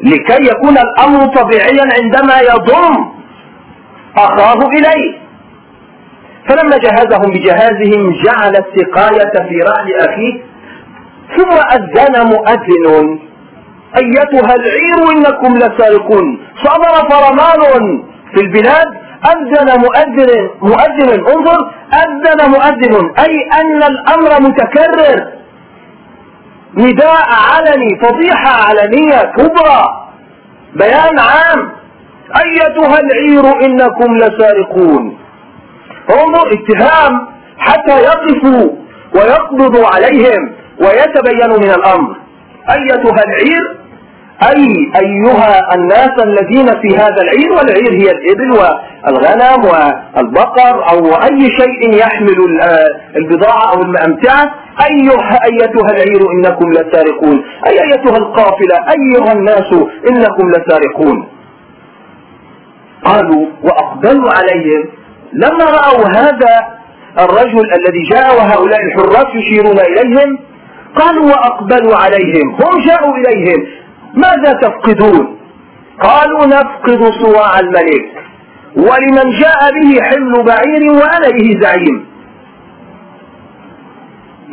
لكي 0.04 0.48
يكون 0.52 0.78
الأمر 0.78 1.26
طبيعيا 1.26 1.86
عندما 2.02 2.40
يضم 2.40 3.06
أخاه 4.18 4.70
إليه. 4.70 5.27
فلما 6.50 6.78
جهزهم 6.78 7.32
بجهازهم 7.32 8.14
جعل 8.24 8.56
السقاية 8.56 9.48
في 9.50 9.60
رحل 9.60 10.10
أخيه 10.10 10.34
ثم 11.38 11.52
أذن 11.52 12.28
مؤذن 12.28 13.20
أيتها 13.98 14.56
العير 14.56 15.12
إنكم 15.18 15.58
لسارقون. 15.58 16.40
صدر 16.64 17.10
فرمان 17.10 18.04
في 18.34 18.42
البلاد 18.42 18.88
أذن 19.32 19.80
مؤذن 19.82 20.50
مؤذن 20.62 21.10
انظر 21.36 21.72
أذن 21.94 22.50
مؤذن. 22.52 23.12
أي 23.20 23.50
أن 23.62 23.84
الأمر 23.84 24.42
متكرر. 24.42 25.28
نداء 26.78 27.28
علني 27.52 28.00
فضيحة 28.02 28.64
علنية 28.68 29.32
كبرى. 29.38 29.84
بيان 30.76 31.20
عام. 31.20 31.72
أيتها 32.46 33.00
العير 33.00 33.66
إنكم 33.66 34.18
لسارقون. 34.18 35.18
انظر 36.10 36.54
اتهام 36.54 37.28
حتى 37.58 38.00
يقفوا 38.02 38.70
ويقبضوا 39.16 39.88
عليهم 39.96 40.52
ويتبينوا 40.82 41.58
من 41.58 41.70
الأمر. 41.70 42.16
أيتها 42.70 43.24
العير؟ 43.28 43.78
أي 44.44 44.92
أيها 45.02 45.76
الناس 45.76 46.12
الذين 46.24 46.66
في 46.82 46.96
هذا 46.98 47.22
العير 47.22 47.52
والعير 47.52 47.92
هي 47.94 48.12
الإبل 48.12 48.52
والغنم 48.52 49.66
والبقر 49.66 50.90
أو 50.92 51.06
أي 51.16 51.50
شيء 51.50 51.94
يحمل 51.96 52.60
البضاعة 53.16 53.74
أو 53.74 53.82
المأمتعة 53.82 54.52
أيها 54.90 55.40
أيتها 55.46 55.90
العير 55.92 56.22
إنكم 56.32 56.72
لسارقون. 56.72 57.44
أي 57.68 57.74
أيتها 57.82 58.18
القافلة 58.18 58.76
أيها 58.90 59.32
الناس 59.34 59.74
إنكم 60.10 60.52
لسارقون. 60.52 61.28
قالوا 63.06 63.46
وأقبلوا 63.64 64.32
عليهم 64.32 64.84
لما 65.34 65.66
رأوا 65.66 66.08
هذا 66.16 66.78
الرجل 67.20 67.66
الذي 67.74 68.04
جاء 68.12 68.38
وهؤلاء 68.38 68.80
الحراس 68.86 69.36
يشيرون 69.36 69.80
إليهم 69.80 70.40
قالوا 70.96 71.26
وأقبلوا 71.26 71.96
عليهم 71.96 72.50
هم 72.52 72.86
جاءوا 72.88 73.14
إليهم 73.18 73.66
ماذا 74.14 74.54
تفقدون؟ 74.62 75.38
قالوا 76.04 76.46
نفقد 76.46 77.12
صواع 77.24 77.60
الملك 77.60 78.06
ولمن 78.76 79.32
جاء 79.40 79.72
به 79.74 80.02
حمل 80.04 80.44
بعير 80.44 80.92
وأنا 80.92 81.30
به 81.38 81.60
زعيم. 81.62 82.06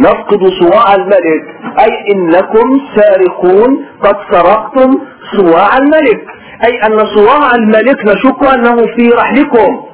نفقد 0.00 0.40
صواع 0.60 0.94
الملك 0.94 1.44
أي 1.80 2.12
إنكم 2.14 2.80
سارقون 2.96 3.84
قد 4.02 4.16
سرقتم 4.30 4.98
صواع 5.36 5.76
الملك 5.78 6.24
أي 6.66 6.78
أن 6.86 7.06
صواع 7.06 7.54
الملك 7.54 8.04
نشك 8.04 8.54
أنه 8.54 8.76
في 8.96 9.08
رحلكم. 9.08 9.93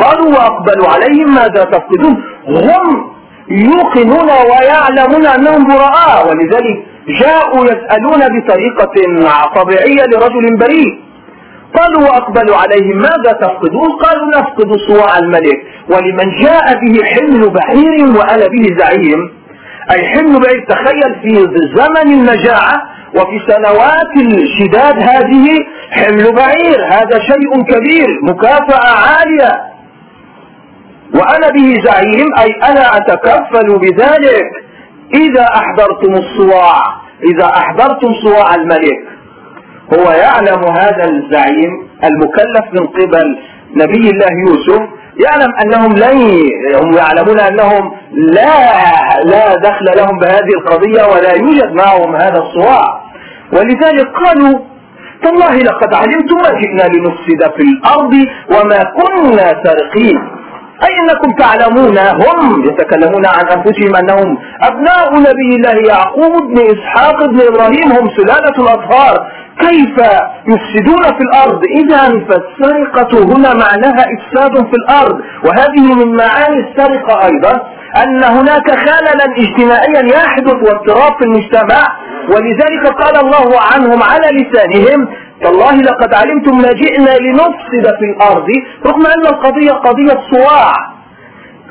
قالوا 0.00 0.28
وأقبلوا 0.28 0.88
عليهم 0.88 1.34
ماذا 1.34 1.64
تفقدون؟ 1.64 2.22
هم 2.48 3.12
يوقنون 3.48 4.28
ويعلمون 4.50 5.26
أنهم 5.26 5.68
براء 5.68 6.28
ولذلك 6.28 6.84
جاءوا 7.20 7.64
يسألون 7.64 8.38
بطريقة 8.38 8.94
طبيعية 9.54 10.04
لرجل 10.04 10.58
بريء. 10.60 11.00
قالوا 11.78 12.02
وأقبلوا 12.02 12.56
عليهم 12.56 12.96
ماذا 12.96 13.32
تفقدون؟ 13.40 13.90
قالوا 13.90 14.28
نفقد 14.38 14.76
صواع 14.88 15.18
الملك. 15.18 15.58
ولمن 15.90 16.30
جاء 16.42 16.80
به 16.80 17.04
حمل 17.04 17.50
بعير 17.50 18.18
وأنا 18.18 18.46
به 18.46 18.76
زعيم. 18.78 19.30
أي 19.90 20.08
حمل 20.08 20.40
بعير 20.40 20.64
تخيل 20.68 21.14
في 21.22 21.34
زمن 21.76 22.12
المجاعة 22.12 22.82
وفي 23.16 23.40
سنوات 23.48 24.16
الشداد 24.16 25.02
هذه 25.02 25.46
حمل 25.90 26.32
بعير 26.34 26.84
هذا 26.84 27.18
شيء 27.18 27.62
كبير 27.62 28.08
مكافأة 28.22 28.88
عالية. 28.88 29.71
وأنا 31.14 31.48
به 31.48 31.74
زعيم 31.84 32.28
أي 32.38 32.50
أنا 32.70 32.96
أتكفل 32.96 33.78
بذلك. 33.78 34.50
إذا 35.14 35.44
أحضرتم 35.44 36.14
الصواع 36.14 36.82
إذا 37.32 37.44
أحضرتم 37.44 38.08
صواع 38.24 38.54
الملك. 38.54 39.00
هو 39.94 40.10
يعلم 40.10 40.64
هذا 40.76 41.04
الزعيم 41.04 41.88
المكلف 42.04 42.64
من 42.72 42.86
قبل 42.86 43.38
نبي 43.76 44.10
الله 44.10 44.32
يوسف 44.48 44.82
يعلم 45.24 45.52
أنهم 45.64 45.92
لن 45.92 46.18
هم 46.82 46.92
يعلمون 46.92 47.40
أنهم 47.40 47.92
لا 48.12 48.54
لا 49.24 49.54
دخل 49.54 49.84
لهم 49.96 50.18
بهذه 50.18 50.52
القضية 50.58 51.02
ولا 51.12 51.32
يوجد 51.36 51.72
معهم 51.72 52.16
هذا 52.16 52.38
الصواع. 52.38 53.02
ولذلك 53.52 54.06
قالوا 54.24 54.58
تالله 55.22 55.56
لقد 55.56 55.94
علمتم 55.94 56.36
ما 56.36 56.60
جئنا 56.60 56.82
لنفسد 56.96 57.52
في 57.56 57.62
الأرض 57.62 58.14
وما 58.50 58.78
كنا 58.98 59.62
سارقين. 59.64 60.18
أي 60.86 60.94
أنكم 61.02 61.30
تعلمون؟ 61.38 61.98
هم 61.98 62.64
يتكلمون 62.68 63.26
عن 63.26 63.44
أنفسهم 63.56 63.96
أنهم 63.96 64.38
أبناء 64.62 65.14
نبي 65.20 65.56
الله 65.56 65.88
يعقوب 65.94 66.42
بن 66.48 66.58
إسحاق 66.74 67.26
بن 67.26 67.40
إبراهيم 67.40 67.92
هم 67.92 68.08
سلالة 68.16 68.56
الأطهار 68.58 69.14
كيف 69.58 69.96
يفسدون 70.48 71.02
في 71.02 71.20
الأرض؟ 71.20 71.60
إذا 71.64 72.02
فالسرقة 72.28 73.24
هنا 73.24 73.54
معناها 73.54 74.04
إفساد 74.16 74.66
في 74.66 74.76
الأرض. 74.76 75.20
وهذه 75.44 75.94
من 75.94 76.16
معاني 76.16 76.60
السرقة 76.68 77.26
أيضا 77.26 77.52
أن 78.02 78.24
هناك 78.24 78.70
خللا 78.70 79.24
اجتماعيا 79.38 80.02
يحدث 80.16 80.54
واضطراب 80.54 81.12
في 81.18 81.24
المجتمع. 81.24 81.82
ولذلك 82.28 82.86
قال 83.02 83.16
الله 83.24 83.60
عنهم 83.60 84.02
على 84.02 84.28
لسانهم 84.38 85.08
تالله 85.42 85.74
لقد 85.76 86.14
علمتم 86.14 86.58
ما 86.58 86.72
جئنا 86.72 87.18
لنفسد 87.18 87.96
في 87.98 88.04
الأرض. 88.04 88.46
رغم 88.86 89.06
أن 89.06 89.26
القضية 89.26 89.72
قضية 89.72 90.18
صواع 90.30 90.74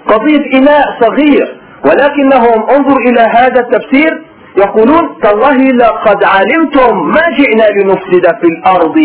قضية 0.07 0.59
إناء 0.59 0.83
صغير 1.01 1.57
ولكنهم 1.85 2.69
انظر 2.69 2.97
إلى 2.97 3.21
هذا 3.21 3.59
التفسير. 3.59 4.30
يقولون 4.57 5.19
تالله 5.23 5.57
لقد 5.57 6.23
علمتم 6.23 7.07
ما 7.07 7.21
جئنا 7.37 7.67
لنفسد 7.77 8.25
في 8.41 8.47
الأرض 8.47 8.95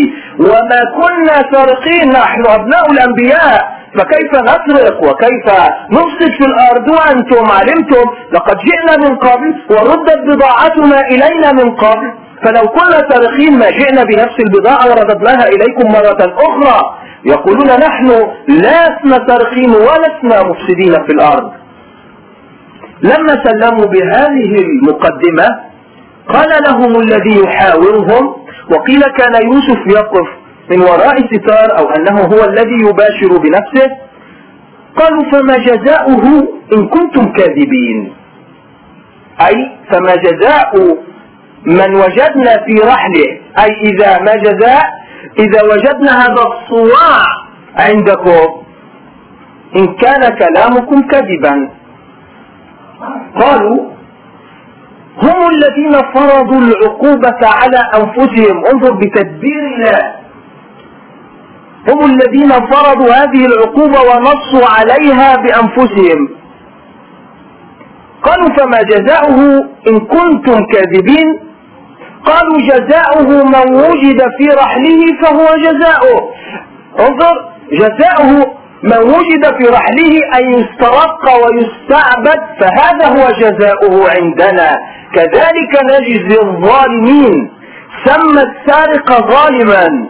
وما 0.40 0.80
كنا 0.98 1.37
سارقين 1.52 2.12
نحن 2.12 2.42
أبناء 2.46 2.92
الأنبياء. 2.92 3.76
فكيف 3.98 4.32
نسرق؟ 4.42 5.02
وكيف 5.02 5.46
نفسد 5.90 6.30
في 6.38 6.44
الأرض 6.50 6.88
وأنتم 6.88 7.50
علمتم؟ 7.50 8.04
لقد 8.32 8.56
جئنا 8.56 9.09
من 9.09 9.16
قبل 9.16 9.54
وردت 9.70 10.20
بضاعتنا 10.26 11.00
إلينا 11.00 11.52
من 11.52 11.70
قبل. 11.74 12.12
فلو 12.44 12.68
كنا 12.68 12.98
سارقين 13.11 13.59
ما 13.59 13.70
جئنا 13.70 14.02
بنفس 14.04 14.37
البضاعة 14.40 14.87
ورددناها 14.90 15.48
إليكم 15.48 15.92
مرة 15.92 16.35
أخرى. 16.46 16.98
يقولون 17.24 17.66
نحن 17.66 18.09
لسنا 18.48 19.26
سارقين 19.28 19.70
ولسنا 19.70 20.42
مفسدين 20.42 20.92
في 21.06 21.12
الأرض. 21.12 21.50
لما 23.02 23.44
سلموا 23.44 23.87
بهذه 23.87 24.52
المقدمة. 24.61 25.46
قال 26.28 26.48
لهم 26.68 27.00
الذي 27.00 27.40
يحاورهم 27.44 28.35
وقيل 28.70 29.02
كان 29.02 29.35
يوسف 29.46 29.80
يقف 29.87 30.28
من 30.70 30.80
وراء 30.80 31.16
ستار 31.32 31.78
أو 31.78 31.90
أنه 31.90 32.20
هو 32.20 32.44
الذي 32.44 32.74
يباشر 32.88 33.38
بنفسه. 33.38 33.90
قالوا 34.96 35.22
فما 35.32 35.56
جزاؤه 35.59 36.48
إن 36.72 36.88
كنتم 36.88 37.32
كاذبين؟ 37.32 38.12
أي 39.40 39.70
فما 39.90 40.14
جزاء 40.16 40.96
من 41.64 41.94
وجدنا 41.94 42.52
في 42.66 42.74
رحله. 42.85 43.28
أي 43.59 43.70
إذا 43.90 44.18
ما 44.22 44.35
جزاء 44.35 44.82
إذا 45.38 45.62
وجدنا 45.62 46.12
هذا 46.22 46.42
الصواع 46.42 47.26
عندكم. 47.76 48.62
إن 49.76 49.87
كان 49.87 50.22
كلامكم 50.38 51.02
كذبا. 51.02 51.70
قالوا 53.40 53.96
هم 55.22 55.49
الذين 55.49 55.92
فرضوا 56.14 56.61
العقوبة 56.61 57.40
على 57.42 57.79
أنفسهم 57.94 58.66
انظر 58.66 58.94
بتدبير 58.94 59.62
الله. 59.75 60.14
هم 61.88 62.05
الذين 62.05 62.51
فرضوا 62.51 63.12
هذه 63.14 63.46
العقوبة 63.46 64.01
ونصوا 64.01 64.66
عليها 64.79 65.37
بأنفسهم. 65.37 66.29
قالوا 68.22 68.49
فما 68.57 68.83
جزاؤه 68.83 69.40
إن 69.88 69.99
كنتم 69.99 70.66
كاذبين؟ 70.72 71.40
قالوا 72.25 72.59
جزاؤه 72.59 73.44
من 73.44 73.75
وجد 73.75 74.20
في 74.38 74.46
رحله 74.62 75.01
فهو 75.22 75.46
جزاؤه. 75.57 76.33
انظر 77.01 77.51
جزاؤه 77.72 78.56
من 78.83 78.99
وجد 78.99 79.45
في 79.59 79.65
رحله 79.69 80.39
أن 80.39 80.51
يسترق 80.59 81.25
ويستعبد 81.45 82.41
فهذا 82.61 83.07
هو 83.09 83.31
جزاؤه 83.41 84.11
عندنا. 84.11 84.77
كذلك 85.15 85.73
نجزي 85.85 86.41
الظالمين. 86.41 87.51
سمى 88.05 88.43
السارق 88.43 89.31
ظالما. 89.31 90.09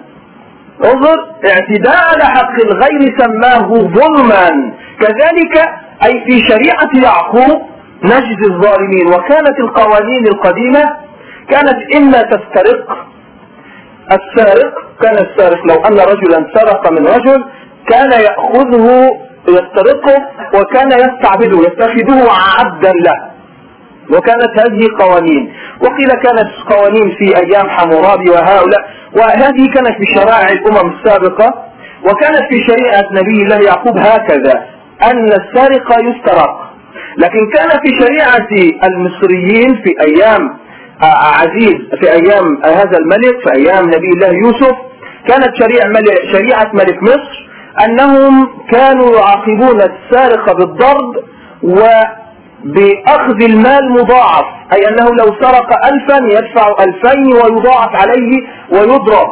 انظر 0.85 1.17
اعتداء 1.47 1.97
على 2.15 2.25
حق 2.25 2.55
الغير 2.65 3.19
سماه 3.19 3.69
ظلما. 3.69 4.73
كذلك 5.01 5.69
أي 6.05 6.25
في 6.27 6.41
شريعة 6.49 6.91
يعقوب 7.05 7.63
نجزي 8.05 8.47
الظالمين. 8.51 9.07
وكانت 9.07 9.61
القوانين 9.61 10.27
القديمة 10.27 10.85
كانت 11.51 11.95
إما 11.97 12.23
تسترق. 12.23 13.07
السارق 14.13 14.75
كان 15.03 15.15
السارق 15.15 15.67
لو 15.67 15.75
أن 15.75 15.99
رجلا 16.13 16.47
سرق 16.55 16.93
من 16.93 17.07
رجل 17.07 17.45
كان 17.88 18.12
يأخذه 18.12 19.11
يسترقه 19.49 20.16
وكان 20.55 20.90
يستعبده 20.92 21.59
يتخذه 21.66 22.29
عبدا 22.31 22.92
له. 22.92 23.37
وكانت 24.11 24.61
هذه 24.61 24.87
قوانين. 24.99 25.53
وقيل 25.81 26.09
كانت 26.09 26.49
قوانين 26.70 27.16
في 27.18 27.37
أيام 27.37 27.68
حمورابي 27.68 28.31
وهؤلاء. 28.31 28.90
وهذه 29.16 29.66
كانت 29.75 29.94
في 29.99 30.05
شرائع 30.16 30.49
الأمم 30.49 30.92
السابقة. 30.92 31.55
وكانت 32.05 32.42
في 32.51 32.59
شريعة 32.68 33.05
نبي 33.12 33.42
الله 33.42 33.57
يعقوب 33.66 33.99
هكذا 33.99 34.64
أن 35.03 35.29
السارق 35.33 35.92
يسترق. 36.01 36.66
لكن 37.18 37.51
كان 37.55 37.68
في 37.68 37.90
شريعة 38.01 38.77
المصريين 38.85 39.83
في 39.85 39.94
أيام 40.01 40.57
عزيز 41.40 41.77
في 42.01 42.12
أيام 42.12 42.62
هذا 42.64 42.99
الملك 42.99 43.37
في 43.44 43.53
أيام 43.57 43.85
نبي 43.87 44.09
الله 44.14 44.29
يوسف 44.29 44.77
كانت 45.29 45.51
شريعة 45.62 45.88
ملك, 45.88 46.14
شريعة 46.33 46.70
ملك 46.75 47.03
مصر. 47.03 47.46
أنهم 47.85 48.49
كانوا 48.73 49.17
يعاقبون 49.17 49.81
السارق 49.81 50.53
بالضرب 50.53 51.17
وبأخذ 51.62 53.43
المال 53.43 53.93
مضاعف 53.93 54.45
أي 54.73 54.89
أنه 54.89 55.05
لو 55.05 55.35
سرق 55.41 55.87
الفا 55.87 56.19
يدفع 56.39 56.67
ألفين 56.85 57.27
ويضاعف 57.33 57.97
عليه 57.97 58.43
ويضرب 58.73 59.29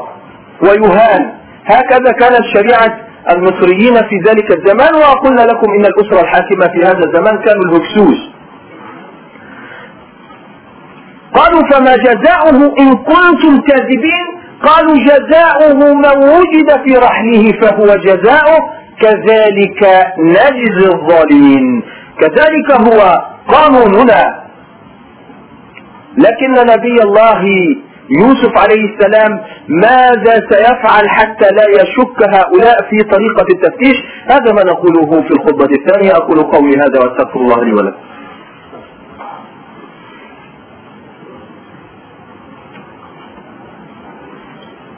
ويهان. 0.63 1.33
هكذا 1.67 2.13
كانت 2.21 2.45
شريعة 2.55 2.99
المصريين 3.31 3.95
في 3.95 4.17
ذلك 4.29 4.51
الزمان 4.59 4.95
وقلنا 4.95 5.41
لكم 5.41 5.73
إن 5.79 5.85
الأسرة 5.87 6.21
الحاكمة 6.21 6.67
في 6.67 6.81
هذا 6.87 6.99
الزمان 6.99 7.39
كانوا 7.39 7.63
الهكسوس. 7.65 8.31
قالوا 11.35 11.63
فما 11.73 11.97
جزاؤه 11.97 12.75
إن 12.79 12.95
كنتم 12.95 13.61
كاذبين؟ 13.69 14.44
قالوا 14.67 14.95
جزاؤه 14.95 15.75
من 15.75 16.19
وجد 16.29 16.69
في 16.85 16.97
رحله 16.97 17.53
فهو 17.61 17.87
جزاؤه 17.87 18.59
كذلك 19.01 19.81
نجزي 20.19 20.87
الظالمين. 20.95 21.83
كذلك 22.21 22.71
هو 22.89 23.23
قانوننا. 23.49 24.45
لكن 26.19 26.53
نبي 26.53 27.03
الله 27.03 27.41
يوسف 28.21 28.59
عليه 28.59 28.85
السلام 28.95 29.41
ماذا 29.69 30.35
سيفعل 30.51 31.09
حتى 31.09 31.49
لا 31.51 31.65
يشك 31.83 32.19
هؤلاء 32.35 32.77
في 32.91 32.99
طريقة 33.11 33.47
التفتيش؟ 33.55 33.97
هذا 34.31 34.53
ما 34.53 34.63
نقوله 34.65 35.23
في 35.23 35.31
الخطبة 35.31 35.69
الثانية. 35.79 36.13
أقول 36.13 36.43
قولي 36.43 36.77
هذا 36.77 37.01
وأستغفر 37.01 37.41
الله 37.41 37.65
لي 37.65 37.73
ولكم. 37.73 37.97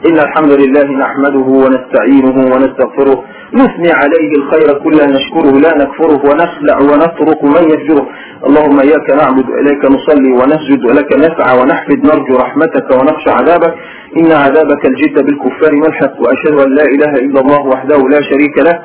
إن 0.07 0.19
الحمد 0.19 0.51
لله 0.61 0.87
نحمده 1.05 1.47
ونستعينه 1.63 2.37
ونستغفره. 2.53 3.23
نثني 3.53 3.91
عليه 4.01 4.31
الخير 4.39 4.67
كله 4.83 5.05
نشكره 5.05 5.51
لا 5.65 5.71
نكفره 5.81 6.21
ونخلع 6.29 6.77
ونترك 6.89 7.43
من 7.43 7.63
يفجره. 7.73 8.07
اللهم 8.47 8.79
إياك 8.79 9.07
نعبد 9.21 9.49
وإليك 9.49 9.85
نصلي 9.85 10.31
ونسجد 10.39 10.85
ولك 10.85 11.09
نسعى 11.25 11.53
ونحفد 11.59 11.99
نرجو 12.05 12.35
رحمتك 12.43 12.87
ونخشى 12.97 13.29
عذابك. 13.29 13.73
إن 14.17 14.31
عذابك 14.31 14.83
الجد 14.91 15.25
بالكفار 15.25 15.71
ملحق. 15.75 16.21
وأشهد 16.21 16.55
أن 16.65 16.69
لا 16.75 16.85
إله 16.95 17.13
إلا 17.25 17.39
الله 17.41 17.61
وحده 17.73 17.99
لا 18.13 18.21
شريك 18.29 18.57
له. 18.67 18.79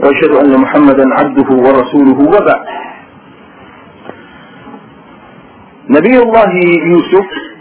وأشهد 0.00 0.32
أن 0.44 0.60
محمدا 0.60 1.04
عبده 1.14 1.48
ورسوله. 1.64 2.18
وبعد. 2.34 2.64
نبي 5.90 6.22
الله 6.22 6.50
يوسف 6.92 7.53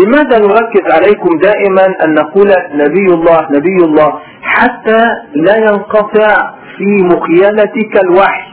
لماذا 0.00 0.38
نركز 0.38 0.84
عليكم 0.94 1.38
دائما 1.38 1.86
أن 2.04 2.14
نقول 2.14 2.52
نبي 2.74 3.06
الله 3.14 3.40
نبي 3.50 3.84
الله 3.84 4.12
حتى 4.42 5.00
لا 5.34 5.56
ينقطع 5.56 6.50
في 6.76 7.02
مخيلتك 7.04 8.04
الوحي؟ 8.04 8.50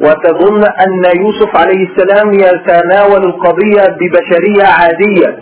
وتظن 0.00 0.64
أن 0.64 1.20
يوسف 1.20 1.56
عليه 1.56 1.88
السلام 1.88 2.32
يتناول 2.32 3.24
القضية 3.24 3.84
ببشرية 4.00 4.64
عادية. 4.64 5.38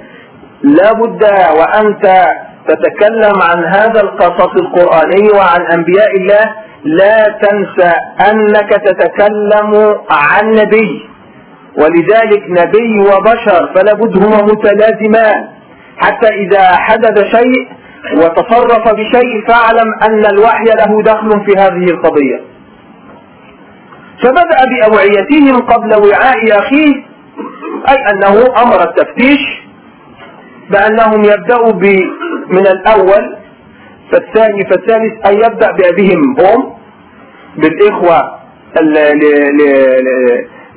لا 0.62 0.92
بد 0.92 1.22
وأنت 1.58 2.26
تتكلم 2.68 3.34
عن 3.42 3.64
هذا 3.64 4.00
القصص 4.00 4.50
القرآني 4.60 5.28
وعن 5.38 5.60
أنبياء 5.72 6.16
الله 6.16 6.44
لا 6.84 7.38
تنسى 7.42 7.92
أنك 8.30 8.68
تتكلم 8.70 9.94
عن 10.10 10.50
نبي. 10.50 11.08
ولذلك 11.78 12.42
نبي 12.48 12.98
وبشر 12.98 13.72
فلا 13.74 13.92
بد 13.94 14.24
هما 14.24 14.42
متلازمان. 14.42 15.48
حتى 15.98 16.28
إذا 16.28 16.76
حدث 16.76 17.24
شيء 17.36 17.68
وتصرف 18.16 18.88
بشيء 18.94 19.46
فاعلم 19.48 19.88
أن 20.08 20.26
الوحي 20.26 20.64
له 20.64 21.02
دخل 21.02 21.44
في 21.44 21.52
هذه 21.58 21.90
القضية. 21.90 22.40
فبدأ 24.22 24.58
بأوعيتهم 24.70 25.60
قبل 25.60 25.94
وعاء 26.08 26.58
أخيه 26.58 26.94
أي 27.88 28.10
أنه 28.10 28.62
أمر 28.62 28.82
التفتيش 28.82 29.40
بأنهم 30.70 31.24
يبدأوا 31.24 31.72
من 32.50 32.66
الأول 32.66 33.36
فالثاني 34.12 34.64
فالثالث 34.64 35.26
أن 35.26 35.34
يبدأ 35.34 35.72
بأبيهم 35.72 36.36
هم 36.40 36.72
بالإخوة 37.56 38.38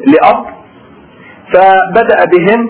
لأب. 0.06 0.59
فبدأ 1.54 2.26
بهم 2.26 2.70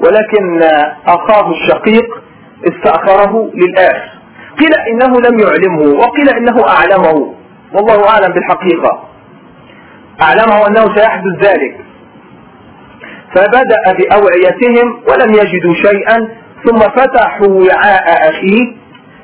ولكن 0.00 0.62
أخاه 1.06 1.50
الشقيق 1.50 2.22
استأخره 2.68 3.50
للآخر. 3.54 4.10
قيل 4.58 4.74
إنه 4.74 5.20
لم 5.20 5.40
يعلمه 5.40 5.98
وقيل 5.98 6.28
إنه 6.28 6.68
أعلمه. 6.68 7.34
والله 7.72 8.08
أعلم 8.08 8.32
بالحقيقة. 8.32 9.04
أعلمه 10.22 10.66
أنه 10.66 10.94
سيحدث 10.96 11.44
ذلك. 11.44 11.76
فبدأ 13.34 13.92
بأوعيتهم 13.98 15.00
ولم 15.08 15.34
يجدوا 15.34 15.74
شيئا 15.74 16.28
ثم 16.64 16.78
فتحوا 16.78 17.48
وعاء 17.48 18.30
أخيه. 18.30 18.76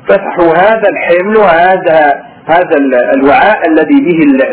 فتحوا 0.08 0.54
هذا 0.56 0.88
الحمل 0.88 1.36
وهذا 1.36 2.22
هذا 2.46 2.76
الوعاء 3.14 3.68
الذي 3.68 4.00
به 4.00 4.46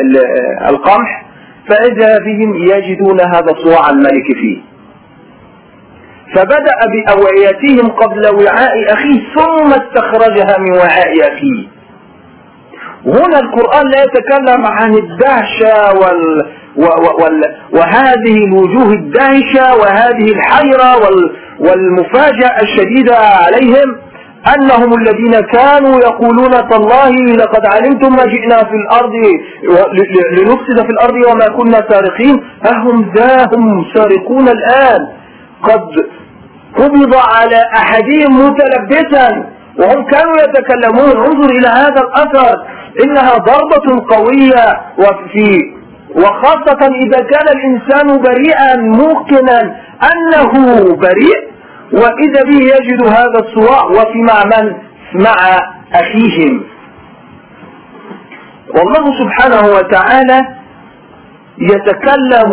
القمح. 0.68 1.23
فإذا 1.68 2.18
بهم 2.18 2.54
يجدون 2.54 3.20
هذا 3.20 3.54
صواع 3.64 3.90
الملك 3.90 4.26
فيه. 4.40 4.58
فبدأ 6.34 6.74
بأوعيتهم 6.92 7.90
قبل 7.90 8.34
وعاء 8.44 8.92
أخيه 8.92 9.20
ثم 9.34 9.72
استخرجها 9.72 10.58
من 10.58 10.72
وعاء 10.72 11.32
أخيه. 11.32 11.66
هنا 13.06 13.38
القرآن 13.40 13.86
لا 13.86 14.02
يتكلم 14.02 14.66
عن 14.66 14.94
الدهشة 14.94 15.92
وال... 15.94 16.46
وال... 17.22 17.40
وهذه 17.72 18.44
الوجوه 18.46 18.92
الدهشة 18.92 19.76
وهذه 19.76 20.32
الحيرة 20.32 20.96
وال... 20.96 21.36
والمفاجأة 21.58 22.62
الشديدة 22.62 23.16
عليهم. 23.16 23.96
أنهم 24.56 24.92
الذين 25.00 25.40
كانوا 25.40 25.96
يقولون 26.08 26.50
تالله 26.70 27.10
لقد 27.42 27.62
علمتم 27.74 28.16
ما 28.16 28.24
جئنا 28.24 28.56
في 28.56 28.76
الأرض 28.82 29.12
لنفسد 30.38 30.78
في 30.86 30.90
الأرض 30.90 31.14
وما 31.14 31.46
كنا 31.56 31.80
سارقين. 31.90 32.44
أهم 32.72 33.12
ذا 33.16 33.48
هم 33.56 33.84
سارقون 33.94 34.48
الآن. 34.48 35.00
قد 35.62 36.06
قبض 36.78 37.14
على 37.14 37.60
أحدهم 37.76 38.46
متلبسا 38.46 39.28
وهم 39.78 40.04
كانوا 40.06 40.36
يتكلمون. 40.44 41.16
انظر 41.26 41.50
إلى 41.50 41.68
هذا 41.68 42.00
الأثر. 42.06 42.54
إنها 43.04 43.34
ضربة 43.38 44.04
قوية 44.14 44.80
وفي 44.98 45.58
وخاصة 46.16 46.80
إذا 47.04 47.20
كان 47.32 47.46
الإنسان 47.56 48.22
بريئا 48.22 48.76
موقنا 48.76 49.76
أنه 50.12 50.52
بريء 50.94 51.53
وإذا 51.94 52.42
به 52.42 52.58
يجد 52.76 53.06
هذا 53.08 53.38
الصراع 53.40 53.84
وفي 53.84 54.18
مع 54.22 54.42
من؟ 54.44 54.72
مع 55.24 55.34
أخيهم. 55.94 56.64
والله 58.76 59.18
سبحانه 59.20 59.68
وتعالى 59.76 60.46
يتكلم 61.58 62.50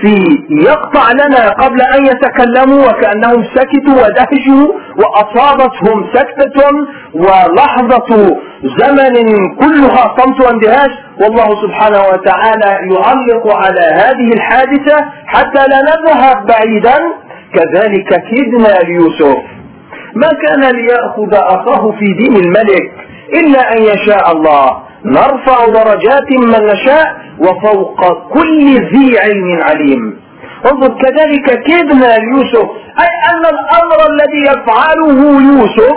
في 0.00 0.14
يقطع 0.50 1.12
لنا 1.12 1.50
قبل 1.50 1.80
أن 1.82 2.06
يتكلموا 2.06 2.88
وكأنهم 2.88 3.44
سكتوا 3.54 4.06
ودهشوا 4.06 4.72
وأصابتهم 4.98 6.06
سكتة 6.14 6.68
ولحظة 7.14 8.36
زمن 8.78 9.14
كلها 9.60 10.14
صمت 10.18 10.40
واندهاش. 10.40 10.90
والله 11.20 11.62
سبحانه 11.62 12.00
وتعالى 12.00 12.70
يعلق 12.94 13.56
على 13.56 13.80
هذه 13.80 14.32
الحادثة 14.32 14.96
حتى 15.26 15.64
لا 15.70 15.80
نذهب 15.82 16.46
بعيدا. 16.46 16.98
كذلك 17.56 18.10
كدنا 18.30 18.72
ليوسف. 18.88 19.36
ما 20.14 20.30
كان 20.42 20.62
ليأخذ 20.76 21.32
أخاه 21.34 21.90
في 21.98 22.06
دين 22.20 22.36
الملك 22.44 22.84
إلا 23.38 23.60
أن 23.72 23.82
يشاء 23.82 24.32
الله. 24.32 24.66
نرفع 25.04 25.58
درجات 25.66 26.28
من 26.32 26.66
نشاء 26.72 27.06
وفوق 27.38 28.00
كل 28.34 28.64
ذي 28.92 29.18
علم 29.24 29.62
عليم. 29.68 30.02
انظر 30.70 30.90
كذلك 31.02 31.46
كدنا 31.68 32.10
ليوسف. 32.24 32.66
أي 33.04 33.10
أن 33.30 33.42
الأمر 33.54 33.98
الذي 34.12 34.40
يفعله 34.52 35.20
يوسف 35.50 35.96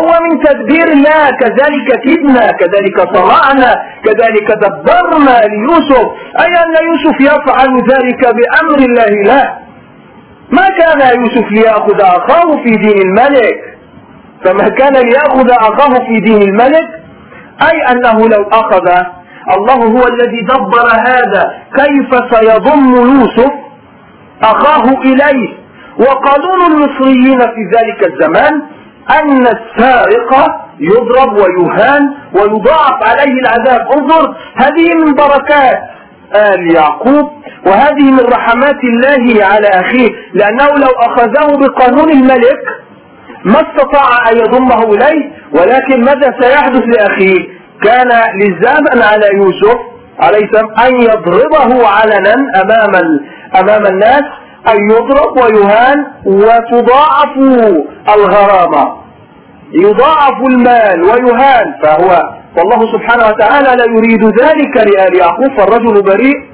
هو 0.00 0.10
من 0.24 0.32
تدبير 0.46 0.88
الله 0.96 1.30
كذلك 1.42 1.88
كدنا 2.04 2.46
كذلك 2.60 2.98
صنعنا 3.14 3.72
كذلك 4.04 4.48
دبرنا 4.64 5.36
ليوسف. 5.52 6.06
أي 6.42 6.52
أن 6.64 6.74
يوسف 6.88 7.16
يفعل 7.20 7.70
ذلك 7.92 8.22
بأمر 8.36 8.78
الله 8.88 9.22
لا. 9.30 9.42
ما 10.52 10.68
كان 10.68 11.18
يوسف 11.20 11.52
ليأخذ 11.52 12.00
أخاه 12.00 12.62
في 12.64 12.70
دين 12.70 13.02
الملك؟ 13.02 13.78
فما 14.44 14.68
كان 14.68 14.92
ليأخذ 14.92 15.50
أخاه 15.50 15.94
في 16.06 16.20
دين 16.20 16.42
الملك؟ 16.42 16.88
أي 17.70 17.82
أنه 17.92 18.28
لو 18.28 18.48
أخذ 18.52 18.88
الله 19.56 19.74
هو 19.74 20.06
الذي 20.06 20.40
دبر 20.40 20.88
هذا. 21.06 21.54
كيف 21.76 22.34
سيضم 22.34 22.94
يوسف 22.96 23.52
أخاه 24.42 24.84
إليه؟ 25.04 25.48
وقانون 25.98 26.72
المصريين 26.72 27.38
في 27.38 27.62
ذلك 27.76 28.12
الزمان 28.12 28.62
أن 29.20 29.46
السارق 29.46 30.60
يضرب 30.80 31.32
ويهان 31.32 32.14
ويضاعف 32.34 33.02
عليه 33.02 33.32
العذاب. 33.32 33.92
انظر 33.92 34.36
هذه 34.56 34.94
من 34.94 35.14
بركات 35.14 35.78
آل 36.34 36.74
يعقوب 36.74 37.30
وهذه 37.66 38.10
من 38.10 38.20
رحمات 38.20 38.84
الله 38.84 39.44
على 39.44 39.68
أخيه 39.68 40.10
لأنه 40.34 40.66
لو 40.66 40.90
أخذه 40.98 41.56
بقانون 41.56 42.10
الملك 42.10 42.60
ما 43.44 43.60
استطاع 43.60 44.30
أن 44.30 44.36
يضمه 44.36 44.82
إليه 44.94 45.30
ولكن 45.52 46.04
ماذا 46.04 46.34
سيحدث 46.40 46.82
لأخيه؟ 46.96 47.48
كان 47.82 48.08
لزاما 48.40 49.04
على 49.06 49.26
يوسف 49.34 49.76
عليه 50.20 50.44
السلام 50.44 50.70
أن 50.86 51.00
يضربه 51.00 51.88
علنا 51.88 52.34
أمام, 52.62 53.20
أمام 53.60 53.86
الناس 53.86 54.22
أن 54.68 54.90
يضرب 54.90 55.36
ويهان 55.36 56.06
وتضاعف 56.26 57.36
الغرامة. 58.16 59.02
يضاعف 59.72 60.40
المال 60.50 61.02
ويهان 61.02 61.74
فهو 61.82 62.22
والله 62.56 62.92
سبحانه 62.92 63.26
وتعالى 63.28 63.68
لا 63.76 63.84
يريد 63.84 64.24
ذلك 64.24 64.76
لآل 64.76 65.14
يعقوب 65.16 65.52
فالرجل 65.58 66.02
بريء 66.02 66.51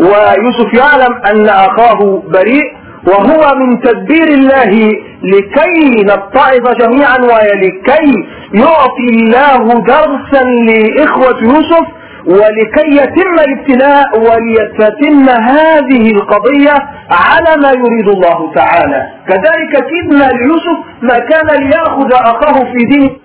ويوسف 0.00 0.74
يعلم 0.74 1.14
أن 1.30 1.48
أخاه 1.48 2.22
بريء 2.32 2.80
وهو 3.06 3.54
من 3.56 3.80
تدبير 3.80 4.28
الله 4.28 4.92
لكي 5.22 6.02
نتعظ 6.04 6.64
جميعا 6.80 7.18
ولكي 7.18 8.12
يعطي 8.54 9.08
الله 9.14 9.82
درسا 9.84 10.42
لإخوة 10.44 11.42
يوسف 11.42 11.86
ولكي 12.26 12.88
يتم 13.02 13.34
الابتلاء 13.46 14.18
ولتتم 14.18 15.28
هذه 15.28 16.10
القضية 16.16 16.74
على 17.10 17.62
ما 17.62 17.70
يريد 17.70 18.08
الله 18.08 18.52
تعالى. 18.54 19.06
كذلك 19.28 19.72
كدنا 19.90 20.24
ليوسف 20.24 20.78
ما 21.02 21.18
كان 21.18 21.46
ليأخذ 21.62 22.12
أخاه 22.12 22.64
في 22.64 22.84
دين. 22.90 23.18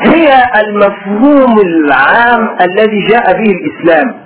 هي 0.00 0.42
المفهوم 0.60 1.58
العام 1.60 2.56
الذي 2.60 3.06
جاء 3.10 3.32
به 3.32 3.50
الإسلام. 3.50 4.25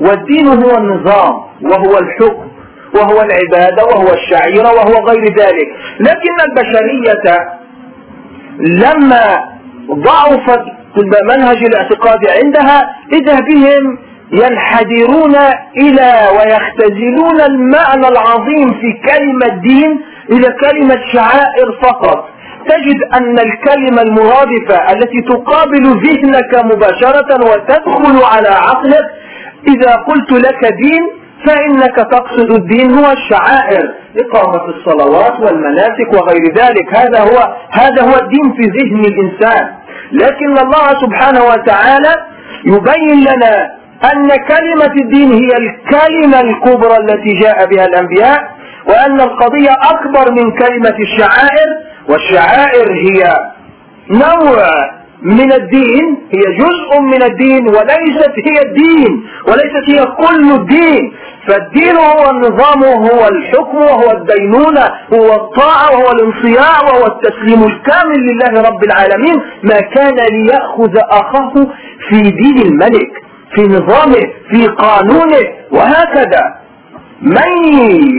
والدين 0.00 0.46
هو 0.48 0.78
النظام 0.78 1.34
وهو 1.62 1.98
الحكم 1.98 2.48
وهو 2.94 3.22
العبادة 3.22 3.84
وهو 3.84 4.12
الشعيرة 4.14 4.68
وهو 4.68 5.06
غير 5.08 5.24
ذلك. 5.24 5.68
لكن 6.00 6.34
البشرية 6.48 7.48
لما 8.58 9.44
ضعفت 9.90 10.62
منهج 11.28 11.64
الاعتقاد 11.64 12.18
عندها 12.44 12.94
إذا 13.12 13.40
بهم 13.40 13.98
ينحدرون 14.32 15.36
إلى 15.76 16.28
ويختزلون 16.38 17.40
المعنى 17.40 18.08
العظيم 18.08 18.74
في 18.80 18.92
كلمة 19.08 19.60
دين 19.62 20.00
إلى 20.30 20.48
كلمة 20.60 20.96
شعائر 21.12 21.78
فقط. 21.82 22.28
تجد 22.68 22.96
أن 23.14 23.38
الكلمة 23.38 24.02
المرادفة 24.02 24.92
التي 24.92 25.20
تقابل 25.28 25.82
ذهنك 25.84 26.64
مباشرة 26.64 27.50
وتدخل 27.50 28.24
على 28.24 28.48
عقلك 28.48 29.04
إذا 29.66 29.92
قلت 29.96 30.32
لك 30.32 30.72
دين 30.72 31.02
فإنك 31.46 31.96
تقصد 31.96 32.50
الدين 32.50 32.94
هو 32.98 33.12
الشعائر. 33.12 33.94
إقامة 34.18 34.64
الصلوات 34.68 35.40
والمناسك 35.40 36.12
وغير 36.12 36.54
ذلك. 36.56 36.96
هذا 36.96 37.20
هو 37.20 37.54
هذا 37.70 38.02
هو 38.02 38.14
الدين 38.22 38.52
في 38.56 38.62
ذهن 38.62 39.00
الإنسان. 39.04 39.68
لكن 40.12 40.58
الله 40.58 41.00
سبحانه 41.02 41.44
وتعالى 41.44 42.14
يبين 42.64 43.20
لنا 43.20 43.78
أن 44.12 44.28
كلمة 44.28 44.92
الدين 45.04 45.32
هي 45.32 45.50
الكلمة 45.58 46.40
الكبرى 46.40 46.96
التي 46.96 47.32
جاء 47.42 47.66
بها 47.66 47.84
الأنبياء 47.84 48.58
وأن 48.88 49.20
القضية 49.20 49.72
أكبر 49.90 50.32
من 50.32 50.50
كلمة 50.58 50.96
الشعائر 51.00 51.68
والشعائر 52.08 52.92
هي 52.92 53.36
نوع 54.10 54.66
من 55.22 55.52
الدين 55.52 56.18
هي 56.32 56.56
جزء 56.58 57.00
من 57.00 57.22
الدين 57.22 57.68
وليست 57.68 58.32
هي 58.50 58.62
الدين 58.62 59.24
وليست 59.48 59.84
هي 59.90 60.06
كل 60.06 60.52
الدين. 60.52 61.12
فالدين 61.48 61.96
هو 61.96 62.30
النظام 62.30 62.82
وهو 62.82 63.28
الحكم 63.28 63.76
وهو 63.78 64.10
الدينونة 64.10 64.84
هو 65.14 65.34
الطاعة 65.34 65.90
وهو 65.92 66.10
الانصياع 66.10 66.80
وهو 66.82 67.06
التسليم 67.06 67.62
الكامل 67.62 68.18
لله 68.28 68.62
رب 68.68 68.84
العالمين. 68.84 69.36
ما 69.62 69.80
كان 69.80 70.16
ليأخذ 70.32 70.96
أخاه 71.10 71.52
في 72.08 72.20
دين 72.20 72.58
الملك 72.66 73.10
في 73.54 73.62
نظامه 73.62 74.22
في 74.50 74.66
قانونه. 74.66 75.48
وهكذا 75.70 76.42
من 77.22 77.68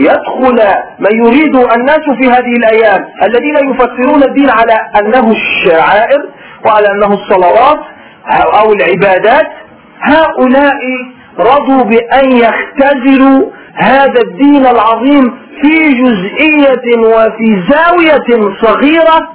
يدخل 0.00 0.58
من 0.98 1.26
يريد 1.26 1.56
الناس 1.56 2.00
في 2.18 2.26
هذه 2.30 2.52
الأيام 2.58 3.04
الذين 3.22 3.70
يفسرون 3.70 4.22
الدين 4.22 4.50
على 4.50 4.76
أنه 5.00 5.32
الشعائر 5.32 6.20
وعلى 6.66 6.88
أنه 6.92 7.14
الصلوات 7.14 7.78
أو 8.60 8.72
العبادات. 8.72 9.46
هؤلاء 10.02 10.78
رضوا 11.38 11.82
بأن 11.84 12.32
يختزلوا 12.32 13.50
هذا 13.74 14.20
الدين 14.22 14.66
العظيم 14.66 15.38
في 15.62 15.92
جزئية 15.92 16.98
وفي 16.98 17.62
زاوية 17.70 18.54
صغيرة 18.62 19.28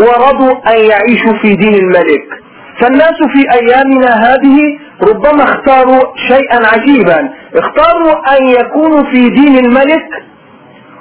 ورضوا 0.00 0.74
أن 0.74 0.84
يعيشوا 0.90 1.32
في 1.42 1.56
دين 1.56 1.74
الملك. 1.74 2.22
فالناس 2.80 3.14
في 3.32 3.52
أيامنا 3.52 4.14
هذه 4.14 4.58
ربما 5.02 5.44
اختاروا 5.44 6.00
شيئا 6.28 6.66
عجيبا. 6.66 7.28
اختاروا 7.54 8.36
أن 8.36 8.46
يكونوا 8.46 9.04
في 9.04 9.28
دين 9.28 9.58
الملك 9.64 10.08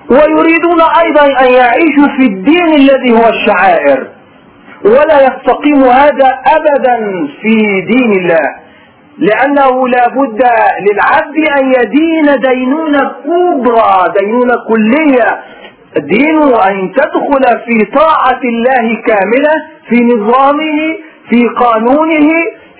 ويريدون 0.09 0.81
أيضا 1.03 1.25
أن 1.25 1.53
يعيشوا 1.53 2.07
في 2.17 2.25
الدين 2.25 2.73
الذي 2.75 3.11
هو 3.11 3.29
الشعائر. 3.29 4.07
ولا 4.85 5.17
يستقيم 5.27 5.83
هذا 5.83 6.29
أبدا 6.57 7.27
في 7.41 7.81
دين 7.81 8.11
الله. 8.11 8.47
لأنه 9.17 9.87
لا 9.87 10.07
بد 10.07 10.41
للعبد 10.85 11.37
أن 11.59 11.73
يدين 11.79 12.41
دينونة 12.49 13.11
كبرى 13.25 14.13
دينونة 14.19 14.53
كلية. 14.67 15.39
دين 15.97 16.37
أن 16.53 16.91
تدخل 16.93 17.59
في 17.65 17.85
طاعة 17.95 18.41
الله 18.43 19.01
كاملة 19.07 19.53
في 19.89 19.95
نظامه 20.03 20.97
في 21.29 21.47
قانونه 21.47 22.29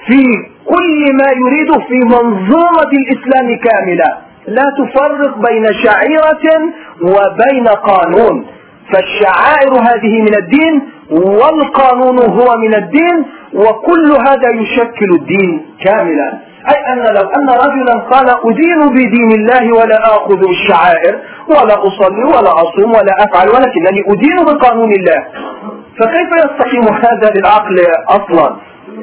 في 0.08 0.24
كل 0.66 1.16
ما 1.16 1.30
يريد 1.44 1.72
في 1.88 2.00
منظومة 2.06 2.92
الإسلام 2.94 3.58
كاملة. 3.58 4.18
لا 4.48 4.64
تفرق 4.80 5.38
بين 5.38 5.66
شعيرة 5.84 6.62
وبين 7.02 7.68
قانون. 7.68 8.46
فالشعائر 8.94 9.74
هذه 9.74 10.22
من 10.22 10.36
الدين 10.36 10.82
والقانون 11.12 12.20
هو 12.20 12.58
من 12.58 12.76
الدين 12.76 13.26
وكل 13.54 14.12
هذا 14.28 14.50
يشكل 14.62 15.10
الدين 15.20 15.66
كاملا. 15.86 16.34
أي 16.70 16.94
أن 16.94 16.98
لو 16.98 17.30
أن 17.38 17.50
رجلا 17.50 18.00
قال 18.00 18.30
أدين 18.30 18.90
بدين 18.90 19.32
الله 19.32 19.74
ولا 19.74 19.98
آخذ 20.16 20.50
الشعائر 20.50 21.20
ولا 21.48 21.88
أصلي 21.88 22.24
ولا 22.24 22.52
أصوم 22.64 22.92
ولا 22.92 23.14
أفعل 23.24 23.48
ولكنني 23.50 24.02
أدين 24.08 24.38
بقانون 24.46 24.92
الله. 24.92 25.26
فكيف 26.00 26.30
يستقيم 26.46 26.84
هذا 26.94 27.34
للعقل 27.36 27.76
أصلا؟ 28.10 28.56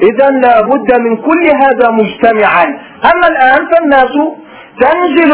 إذا 0.03 0.29
لابد 0.31 1.01
من 1.01 1.17
كل 1.17 1.45
هذا 1.63 1.91
مجتمعا. 1.91 2.65
أما 3.05 3.29
الآن 3.29 3.67
فالناس 3.71 4.13
تنزل 4.81 5.31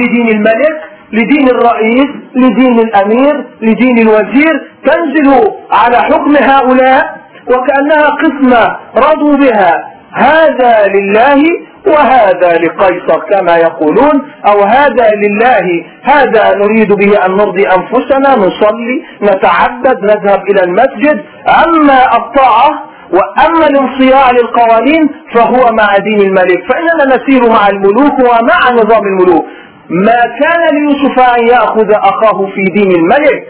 لدين 0.00 0.28
الملك 0.28 0.93
لدين 1.18 1.48
الرئيس 1.48 2.10
لدين 2.36 2.78
الأمير 2.78 3.44
لدين 3.62 3.98
الوزير 3.98 4.54
تنزل 4.86 5.30
على 5.70 5.96
حكم 5.96 6.36
هؤلاء 6.36 7.02
وكأنها 7.50 8.08
قسمة 8.22 8.76
رضوا 8.96 9.36
بها. 9.36 9.72
هذا 10.14 10.86
لله 10.94 11.42
وهذا 11.86 12.50
لقيصر 12.64 13.18
كما 13.30 13.56
يقولون 13.56 14.16
أو 14.46 14.62
هذا 14.62 15.06
لله. 15.24 15.66
هذا 16.02 16.54
نريد 16.56 16.92
به 16.92 17.26
أن 17.26 17.30
نرضي 17.30 17.64
أنفسنا 17.68 18.30
نصلي 18.46 19.02
نتعبد 19.22 20.04
نذهب 20.04 20.42
إلى 20.50 20.60
المسجد. 20.64 21.24
أما 21.64 22.16
الطاعة 22.16 22.70
وأما 23.12 23.66
الانصياع 23.66 24.30
للقوانين 24.30 25.08
فهو 25.34 25.72
مع 25.72 25.96
دين 25.98 26.20
الملك. 26.20 26.60
فإننا 26.72 27.16
نسير 27.16 27.50
مع 27.50 27.68
الملوك 27.68 28.18
ومع 28.18 28.70
نظام 28.72 29.02
الملوك. 29.06 29.44
ما 29.90 30.20
كان 30.40 30.60
ليوسف 30.76 31.18
أن 31.38 31.46
يأخذ 31.46 31.90
أخاه 31.92 32.46
في 32.54 32.62
دين 32.74 32.90
الملك 32.90 33.42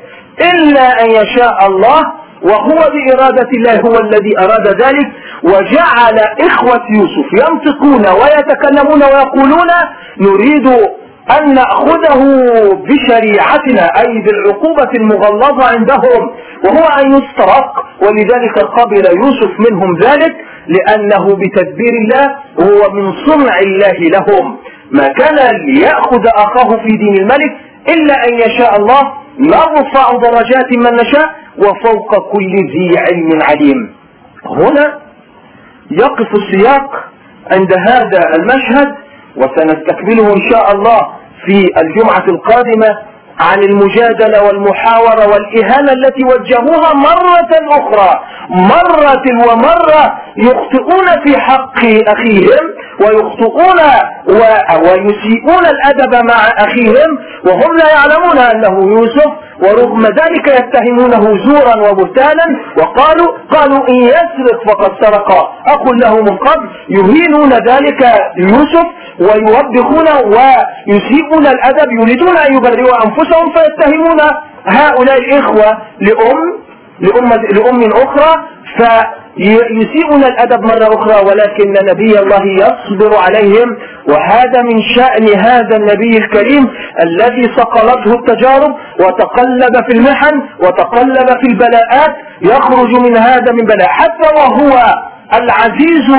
إلا 0.54 1.02
أن 1.02 1.10
يشاء 1.10 1.66
الله 1.66 2.02
وهو 2.42 2.90
بإرادة 2.94 3.48
الله 3.56 3.80
هو 3.80 4.00
الذي 4.00 4.38
أراد 4.38 4.68
ذلك 4.82 5.06
وجعل 5.42 6.18
إخوة 6.40 6.80
يوسف 6.90 7.28
ينطقون 7.32 8.06
ويتكلمون 8.20 9.02
ويقولون 9.02 9.70
نريد 10.20 10.66
أن 11.40 11.54
نأخذه 11.54 12.20
بشريعتنا 12.88 13.82
أي 14.00 14.18
بالعقوبة 14.22 14.90
المغلظة 15.00 15.64
عندهم 15.68 16.30
وهو 16.64 16.84
أن 17.00 17.12
يسترق 17.12 17.72
ولذلك 18.02 18.58
قبل 18.58 19.06
يوسف 19.16 19.50
منهم 19.70 19.98
ذلك 20.02 20.36
لأنه 20.68 21.24
بتدبير 21.36 21.92
الله 22.04 22.24
هو 22.60 22.90
من 22.92 23.12
صنع 23.26 23.58
الله 23.58 23.98
لهم. 24.18 24.56
ما 24.94 25.08
كان 25.08 25.56
ليأخذ 25.66 26.26
أخاه 26.26 26.76
في 26.76 26.96
دين 26.96 27.16
الملك 27.16 27.52
إلا 27.88 28.14
أن 28.28 28.34
يشاء 28.34 28.76
الله 28.76 29.12
نرفع 29.38 30.10
درجات 30.22 30.68
من 30.76 30.96
نشاء 30.96 31.28
وفوق 31.58 32.32
كل 32.32 32.52
ذي 32.56 32.98
علم 32.98 33.42
عليم. 33.42 33.94
هنا 34.46 34.98
يقف 35.90 36.28
السياق 36.34 37.04
عند 37.52 37.72
هذا 37.88 38.20
المشهد 38.36 38.94
وسنستكمله 39.36 40.34
إن 40.36 40.42
شاء 40.52 40.72
الله 40.74 40.98
في 41.46 41.64
الجمعة 41.82 42.24
القادمة 42.28 42.98
عن 43.40 43.58
المجادلة 43.62 44.42
والمحاورة 44.46 45.26
والإهانة 45.32 45.92
التي 45.92 46.24
وجهوها 46.24 46.94
مرة 46.94 47.52
أخرى. 47.70 48.20
مرة 48.50 49.24
ومرة 49.48 50.18
يخطئون 50.36 51.06
في 51.24 51.40
حق 51.40 51.78
أخيهم 52.08 52.64
ويخطئون 53.00 53.78
و... 54.28 54.40
ويسيئون 54.84 55.64
الأدب 55.66 56.24
مع 56.24 56.48
أخيهم 56.58 57.18
وهم 57.46 57.76
لا 57.76 57.88
يعلمون 57.90 58.38
أنه 58.38 58.92
يوسف 58.92 59.30
ورغم 59.62 60.02
ذلك 60.06 60.46
يتهمونه 60.48 61.44
زورا 61.46 61.90
وبهتانا. 61.90 62.44
وقالوا 62.78 63.26
قالوا 63.50 63.88
إن 63.88 63.94
يسرق 63.94 64.58
فقد 64.66 64.90
سرق 65.04 65.30
أخ 65.66 65.82
له 66.02 66.14
من 66.22 66.36
قبل 66.36 66.68
يهينون 66.88 67.52
ذلك 67.52 68.00
يوسف 68.36 68.84
ويوبخون 69.20 70.08
ويسيئون 70.08 71.46
الأدب 71.46 71.92
يريدون 72.00 72.36
أن 72.36 72.54
يبرئوا 72.54 73.04
أنفسهم 73.06 73.52
فيتهمون 73.54 74.20
هؤلاء 74.66 75.18
الإخوة 75.18 75.78
لأم 76.00 76.64
لأمة 77.00 77.36
لأم 77.36 77.92
أخرى 77.92 78.44
فيسيئون 78.76 80.24
الأدب 80.24 80.64
مرة 80.64 80.94
أخرى 80.94 81.26
ولكن 81.26 81.72
نبي 81.90 82.18
الله 82.18 82.42
يصبر 82.46 83.16
عليهم 83.18 83.76
وهذا 84.08 84.62
من 84.62 84.82
شأن 84.96 85.38
هذا 85.38 85.76
النبي 85.76 86.18
الكريم 86.18 86.68
الذي 87.02 87.42
صقلته 87.56 88.14
التجارب 88.14 88.74
وتقلب 89.00 89.84
في 89.86 89.92
المحن 89.96 90.42
وتقلب 90.60 91.28
في 91.40 91.46
البلاءات 91.48 92.16
يخرج 92.42 92.88
من 92.94 93.16
هذا 93.16 93.52
من 93.52 93.64
بلاء 93.64 93.88
حتى 93.88 94.28
وهو 94.36 94.94
العزيز 95.32 96.10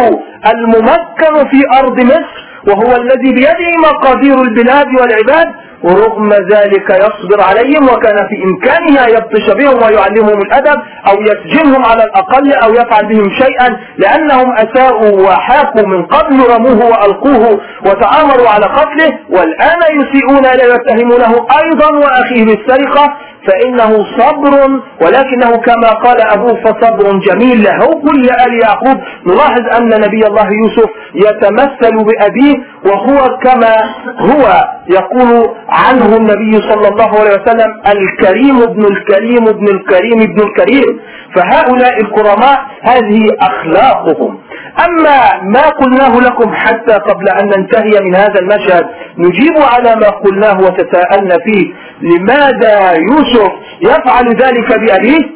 الممكن 0.53 1.49
في 1.51 1.79
أرض 1.79 1.99
مصر 1.99 2.45
وهو 2.67 2.95
الذي 2.95 3.33
بيده 3.33 3.77
مقادير 3.83 4.41
البلاد 4.41 4.87
والعباد 4.87 5.47
ورغم 5.83 6.33
ذلك 6.33 6.89
يصبر 6.89 7.41
عليهم 7.43 7.83
وكان 7.83 8.17
في 8.27 8.43
إمكانه 8.43 9.05
أن 9.05 9.09
يبطش 9.09 9.49
بهم 9.49 9.83
ويعلمهم 9.83 10.41
الأدب 10.41 10.81
أو 11.07 11.21
يسجنهم 11.21 11.85
على 11.85 12.03
الأقل 12.03 12.53
أو 12.53 12.73
يفعل 12.73 13.05
بهم 13.05 13.29
شيئا 13.29 13.77
لأنهم 13.97 14.51
أساءوا 14.57 15.21
وحاكوا 15.27 15.87
من 15.87 16.05
قبل 16.05 16.39
رموه 16.55 16.85
وألقوه 16.85 17.59
وتآمروا 17.85 18.49
على 18.49 18.65
قتله 18.65 19.19
والآن 19.29 19.79
يسيئون 20.01 20.45
إليه 20.45 20.71
ويتهمونه 20.73 21.47
أيضا 21.63 21.97
وأخيه 21.97 22.45
بالسرقة. 22.45 23.13
فإنه 23.47 24.05
صبر 24.17 24.53
ولكنه 25.01 25.51
كما 25.57 25.89
قال 25.89 26.21
أبوه 26.21 26.55
فصبر 26.63 27.19
جميل. 27.19 27.63
له 27.63 27.79
كل 27.79 28.23
آل 28.45 28.53
يعقوب. 28.63 28.97
نلاحظ 29.27 29.63
أن 29.77 29.89
نبي 29.89 30.27
الله 30.27 30.47
يوسف 30.61 30.89
يتمثل 31.15 31.95
بأبيه 32.05 32.55
وهو 32.85 33.37
كما 33.37 33.75
هو 34.19 34.67
يقول 34.89 35.49
عنه 35.69 36.17
النبي 36.17 36.61
صلى 36.69 36.87
الله 36.87 37.19
عليه 37.19 37.41
وسلم 37.41 37.71
الكريم 37.87 38.61
ابن 38.61 38.85
الكريم 38.85 39.47
ابن 39.47 39.67
الكريم 39.67 40.21
ابن 40.21 40.41
الكريم. 40.47 40.99
فهؤلاء 41.35 42.01
الكرماء 42.01 42.59
هذه 42.81 43.19
أخلاقهم. 43.41 44.37
أما 44.79 45.43
ما 45.43 45.69
قلناه 45.69 46.19
لكم 46.19 46.53
حتى 46.53 46.93
قبل 46.93 47.29
أن 47.29 47.45
ننتهي 47.45 47.99
من 48.01 48.15
هذا 48.15 48.39
المشهد 48.39 48.85
نجيب 49.17 49.57
على 49.57 49.95
ما 49.95 50.09
قلناه 50.09 50.57
وتساءلنا 50.57 51.35
فيه. 51.45 51.73
لماذا 52.01 52.91
يوسف 52.91 53.51
يفعل 53.81 54.35
ذلك 54.35 54.79
بأبيه؟ 54.79 55.35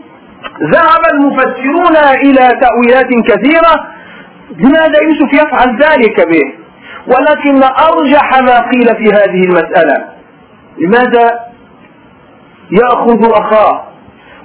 ذهب 0.64 1.02
المفسرون 1.14 1.98
إلى 1.98 2.60
تأويلات 2.62 3.10
كثيرة. 3.28 3.88
لماذا 4.58 5.02
يوسف 5.04 5.34
يفعل 5.34 5.80
ذلك 5.84 6.28
به؟ 6.28 6.54
ولكن 7.08 7.64
أرجح 7.64 8.40
ما 8.42 8.60
قيل 8.60 8.88
في 8.96 9.14
هذه 9.14 9.44
المسألة. 9.44 10.06
لماذا 10.78 11.40
يأخذ 12.72 13.32
أخاه؟ 13.32 13.89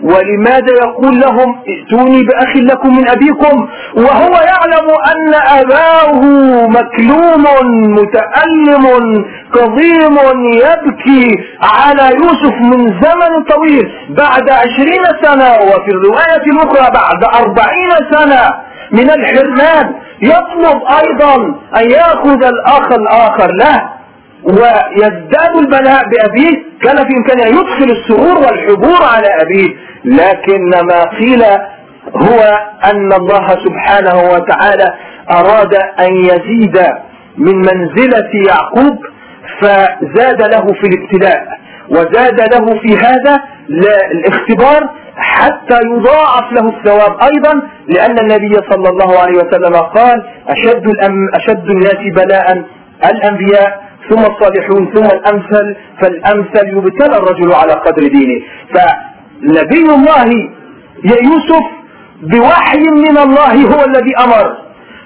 ولماذا 0.03 0.73
يقول 0.83 1.21
لهم 1.21 1.57
ائتوني 1.69 2.23
بأخ 2.23 2.57
لكم 2.57 2.97
من 2.97 3.09
أبيكم 3.09 3.69
وهو 3.97 4.33
يعلم 4.33 4.89
أن 5.13 5.35
أباه 5.59 6.21
مكلوم 6.69 7.45
متألم 7.95 8.85
كظيم 9.55 10.17
يبكي 10.55 11.27
على 11.63 12.11
يوسف 12.17 12.55
من 12.61 12.87
زمن 13.03 13.45
طويل 13.51 13.91
بعد 14.11 14.51
عشرين 14.51 15.05
سنة 15.23 15.51
وفي 15.55 15.91
الرواية 15.91 16.45
الأخرى 16.53 16.91
بعد 16.95 17.25
أربعين 17.43 17.91
سنة 18.13 18.55
من 18.93 19.11
الحرمان 19.11 19.95
يطلب 20.23 20.83
أيضا 21.05 21.35
أن 21.77 21.91
يأخذ 21.91 22.45
الأخ 22.45 22.93
الآخر 22.93 23.51
له 23.61 23.83
ويزداد 24.45 25.57
البلاء 25.59 26.03
بأبيه 26.09 26.63
كان 26.83 26.97
في 26.97 27.17
إمكانه 27.17 27.47
يدخل 27.47 27.91
السرور 27.93 28.39
والحبور 28.39 29.03
على 29.15 29.29
أبيه. 29.43 29.69
لكن 30.05 30.71
ما 30.71 31.03
قيل 31.21 31.43
هو 32.17 32.59
أن 32.85 33.13
الله 33.13 33.49
سبحانه 33.49 34.31
وتعالى 34.33 34.95
أراد 35.31 35.75
أن 36.01 36.17
يزيد 36.17 36.83
من 37.39 37.57
منزلة 37.57 38.31
يعقوب 38.49 38.99
فزاد 39.61 40.43
له 40.43 40.67
في 40.73 40.87
الابتلاء. 40.87 41.47
وزاد 41.91 42.41
له 42.41 42.81
في 42.81 42.97
هذا 42.97 43.41
الاختبار 44.13 44.91
حتى 45.17 45.79
يضاعف 45.87 46.53
له 46.53 46.69
الثواب 46.69 47.23
أيضا 47.23 47.63
لأن 47.89 48.19
النبي 48.19 48.55
صلى 48.71 48.89
الله 48.89 49.19
عليه 49.19 49.35
وسلم 49.35 49.77
قال 49.77 50.23
أشد, 50.49 50.87
الأم 50.89 51.29
أشد 51.35 51.71
الناس 51.71 51.99
بلاء 52.17 52.65
الأنبياء 53.11 53.84
ثم 54.11 54.19
الصالحون 54.21 54.93
ثم 54.95 55.05
الأمثل 55.05 55.77
فالأمثل 56.01 56.69
يبتلى 56.69 57.17
الرجل 57.17 57.53
على 57.53 57.73
قدر 57.73 58.03
دينه. 58.09 58.41
فنبي 58.75 59.95
الله 59.95 60.29
يا 61.05 61.17
يوسف 61.25 61.65
بوحي 62.23 62.79
من 62.79 63.19
الله 63.19 63.55
هو 63.75 63.85
الذي 63.85 64.17
أمر 64.25 64.57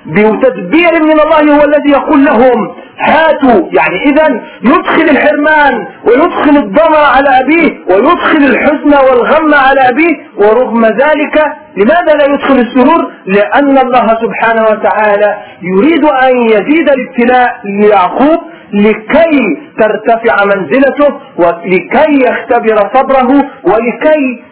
بتدبير 0.07 0.92
من 1.05 1.20
الله 1.20 1.57
هو 1.59 1.64
الذي 1.64 1.90
يقول 1.90 2.24
لهم 2.24 2.74
هاتوا. 3.01 3.68
يعني 3.72 3.96
اذا 4.11 4.40
يدخل 4.62 5.03
الحرمان 5.03 5.86
ويدخل 6.05 6.57
الضمر 6.57 6.96
على 7.16 7.28
أبيه 7.40 7.70
ويدخل 7.90 8.42
الحزن 8.44 8.94
والغم 9.07 9.55
على 9.55 9.80
أبيه 9.88 10.16
ورغم 10.36 10.84
ذلك 10.86 11.36
لماذا 11.76 12.12
لا 12.18 12.24
يدخل 12.34 12.55
السرور؟ 12.55 13.12
لأن 13.26 13.78
الله 13.78 14.07
سبحانه 14.09 14.62
وتعالى 14.62 15.38
يريد 15.62 16.05
أن 16.05 16.36
يزيد 16.51 16.90
الابتلاء 16.90 17.49
ليعقوب 17.64 18.38
لكي 18.73 19.57
ترتفع 19.79 20.45
منزلته 20.45 21.21
ولكي 21.37 22.25
يختبر 22.29 22.77
صبره 22.95 23.31
ولكي 23.64 24.43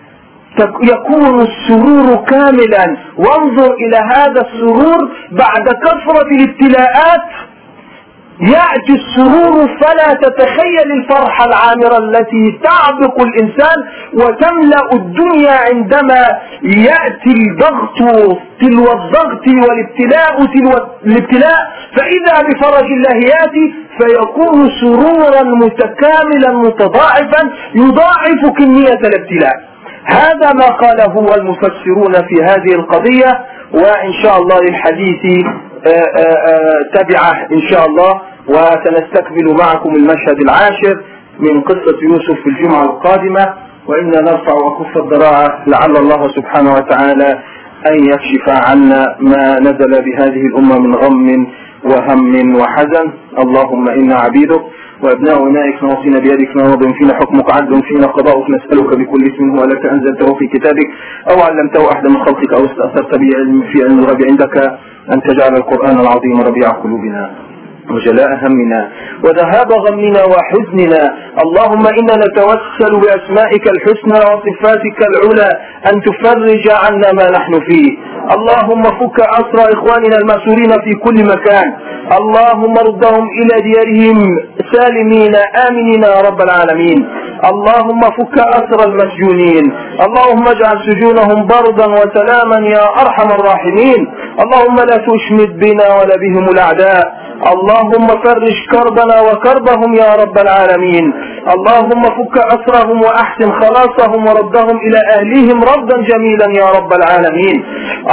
يكون 0.82 1.40
السرور 1.40 2.16
كاملا. 2.24 2.96
وانظر 3.18 3.74
إلى 3.74 3.96
هذا 3.96 4.40
السرور 4.40 5.10
بعد 5.30 5.68
كثرة 5.84 6.28
الابتلاءات 6.30 7.20
يأتي 8.40 8.92
السرور 8.92 9.68
فلا 9.80 10.12
تتخيل 10.22 10.92
الفرحة 10.92 11.44
العامرة 11.44 11.98
التي 11.98 12.58
تعبق 12.64 13.20
الإنسان 13.20 13.76
وتملأ 14.14 14.92
الدنيا 14.92 15.52
عندما 15.68 16.26
يأتي 16.62 17.32
الضغط 17.50 17.98
تلو 18.60 18.92
الضغط 18.92 19.46
والابتلاء 19.48 20.36
تلو 20.54 20.86
الابتلاء. 21.06 21.60
فإذا 21.96 22.48
بفرج 22.48 22.84
الله 22.92 23.16
يأتي 23.16 23.74
فيكون 23.98 24.70
سرورا 24.80 25.42
متكاملا 25.42 26.52
متضاعفا 26.52 27.50
يضاعف 27.74 28.52
كمية 28.58 29.00
الابتلاء. 29.08 29.54
هذا 30.04 30.52
ما 30.52 30.66
قاله 30.66 31.34
المفسرون 31.36 32.12
في 32.12 32.42
هذه 32.42 32.74
القضية 32.74 33.40
وإن 33.74 34.12
شاء 34.22 34.38
الله 34.38 34.60
للحديث 34.60 35.46
تبعه 36.94 37.46
إن 37.52 37.60
شاء 37.70 37.86
الله 37.86 38.20
وسنستكمل 38.48 39.56
معكم 39.60 39.94
المشهد 39.94 40.40
العاشر 40.40 41.02
من 41.38 41.60
قصة 41.60 41.98
يوسف 42.02 42.40
في 42.42 42.46
الجمعة 42.50 42.84
القادمة 42.84 43.54
وإنا 43.86 44.20
نرفع 44.20 44.54
وكف 44.54 44.96
الضراعة 44.96 45.64
لعل 45.66 45.96
الله 45.96 46.28
سبحانه 46.28 46.74
وتعالى 46.74 47.38
أن 47.86 48.04
يكشف 48.04 48.48
عنا 48.48 49.16
ما 49.20 49.60
نزل 49.60 50.02
بهذه 50.04 50.46
الأمة 50.46 50.78
من 50.78 50.94
غم 50.94 51.46
وهم 51.84 52.56
وحزن. 52.60 53.10
اللهم 53.38 53.88
إنا 53.88 54.14
عبيدك 54.14 54.62
وأبناء 55.02 55.38
أولئك 55.38 55.82
نواصينا 55.82 56.18
بيدك 56.18 56.56
ماض 56.56 56.92
فينا 56.98 57.14
حكمك 57.14 57.54
عدل 57.54 57.82
فينا 57.82 58.06
قضاؤك 58.06 58.50
نسألك 58.50 58.98
بكل 58.98 59.22
اسم 59.24 59.58
هو 59.58 59.64
لك 59.64 59.86
أنزلته 59.86 60.34
في 60.38 60.46
كتابك 60.46 60.88
أو 61.30 61.42
علمته 61.42 61.92
أحد 61.92 62.06
من 62.08 62.18
خلقك 62.24 62.52
أو 62.58 62.64
استأثرت 62.64 63.18
به 63.18 63.28
في 63.72 63.84
علم 63.84 63.98
الغيب 63.98 64.24
عندك. 64.30 64.78
أن 65.12 65.20
تجعل 65.22 65.52
القرآن 65.56 66.00
العظيم 66.00 66.40
ربيع 66.40 66.68
قلوبنا. 66.70 67.45
وجلاء 67.90 68.30
همنا 68.42 68.90
وذهاب 69.24 69.72
غمنا 69.72 70.22
وحزننا. 70.32 71.02
اللهم 71.44 71.84
إنا 71.98 72.14
نتوسل 72.24 72.92
بأسمائك 73.02 73.64
الحسنى 73.74 74.18
وصفاتك 74.28 74.98
العلى 75.10 75.50
أن 75.88 75.94
تفرج 76.06 76.64
عنا 76.84 77.12
ما 77.12 77.30
نحن 77.30 77.52
فيه. 77.68 77.90
اللهم 78.36 78.82
فك 78.82 79.18
أسرى 79.20 79.64
إخواننا 79.74 80.16
المأسورين 80.22 80.72
في 80.84 80.92
كل 81.04 81.18
مكان. 81.32 81.68
اللهم 82.18 82.74
ردهم 82.88 83.24
إلى 83.38 83.54
ديارهم 83.68 84.18
سالمين 84.72 85.34
آمنين 85.68 86.02
يا 86.02 86.20
رب 86.28 86.40
العالمين. 86.42 87.08
اللهم 87.50 88.00
فك 88.00 88.36
أسر 88.38 88.80
المسجونين. 88.88 89.64
اللهم 90.06 90.44
اجعل 90.48 90.76
سجونهم 90.88 91.46
بردا 91.46 91.86
وسلاما 91.98 92.68
يا 92.68 92.84
أرحم 93.02 93.28
الراحمين. 93.38 94.00
اللهم 94.42 94.76
لا 94.76 94.96
تشمت 95.08 95.50
بنا 95.62 95.86
ولا 95.98 96.16
بهم 96.22 96.48
الأعداء. 96.54 97.25
اللهم 97.54 98.06
فرج 98.24 98.56
كربنا 98.72 99.16
وكربهم 99.28 99.94
يا 99.94 100.10
رب 100.22 100.36
العالمين. 100.38 101.06
اللهم 101.54 102.02
فك 102.18 102.36
أسرهم 102.54 102.98
وأحسن 103.02 103.48
خلاصهم 103.60 104.20
وردهم 104.26 104.76
إلى 104.86 105.00
أهليهم 105.16 105.58
ردا 105.72 105.96
جميلا 106.10 106.46
يا 106.60 106.68
رب 106.78 106.92
العالمين. 106.92 107.56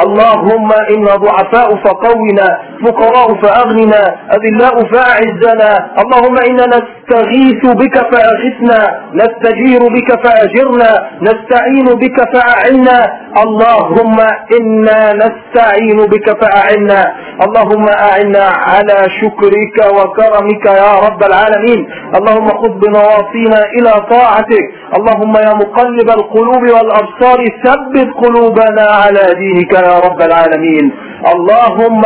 اللهم 0.04 0.70
إنا 0.94 1.14
ضعفاء 1.16 1.70
فقونا 1.86 2.48
فقراء 2.84 3.28
فأغننا 3.42 4.04
أذلاء 4.36 4.76
فأعزنا. 4.94 5.72
اللهم 6.02 6.38
إنا 6.50 6.66
نستغيث 6.76 7.62
بك 7.82 7.96
فأغثنا 8.12 8.80
نستجير 9.22 9.82
بك 9.96 10.10
فأجرنا 10.24 10.92
نستعين 11.22 11.86
بك 12.04 12.18
فأعنا 12.34 12.98
اللهم 13.38 14.18
إنا 14.60 15.14
نستعين 15.14 15.98
بك 15.98 16.28
فأعنا. 16.42 17.02
اللهم 17.46 17.86
أعنا 17.90 18.44
على 18.68 18.98
شكرك 19.22 19.78
وكرمك 19.98 20.66
يا 20.66 20.94
رب 21.06 21.24
العالمين. 21.24 21.88
اللهم 22.18 22.48
خذ 22.48 22.74
بنواصينا 22.84 23.60
إلى 23.78 23.92
طاعتك. 24.10 24.66
اللهم 24.98 25.34
يا 25.48 25.54
مقلب 25.54 26.10
القلوب 26.10 26.64
والأبصار 26.76 27.40
ثبت 27.66 28.10
قلوبنا 28.24 28.86
على 29.04 29.24
دينك 29.44 29.74
يا 29.74 30.00
رب 30.06 30.22
العالمين. 30.22 30.92
اللهم 31.36 32.02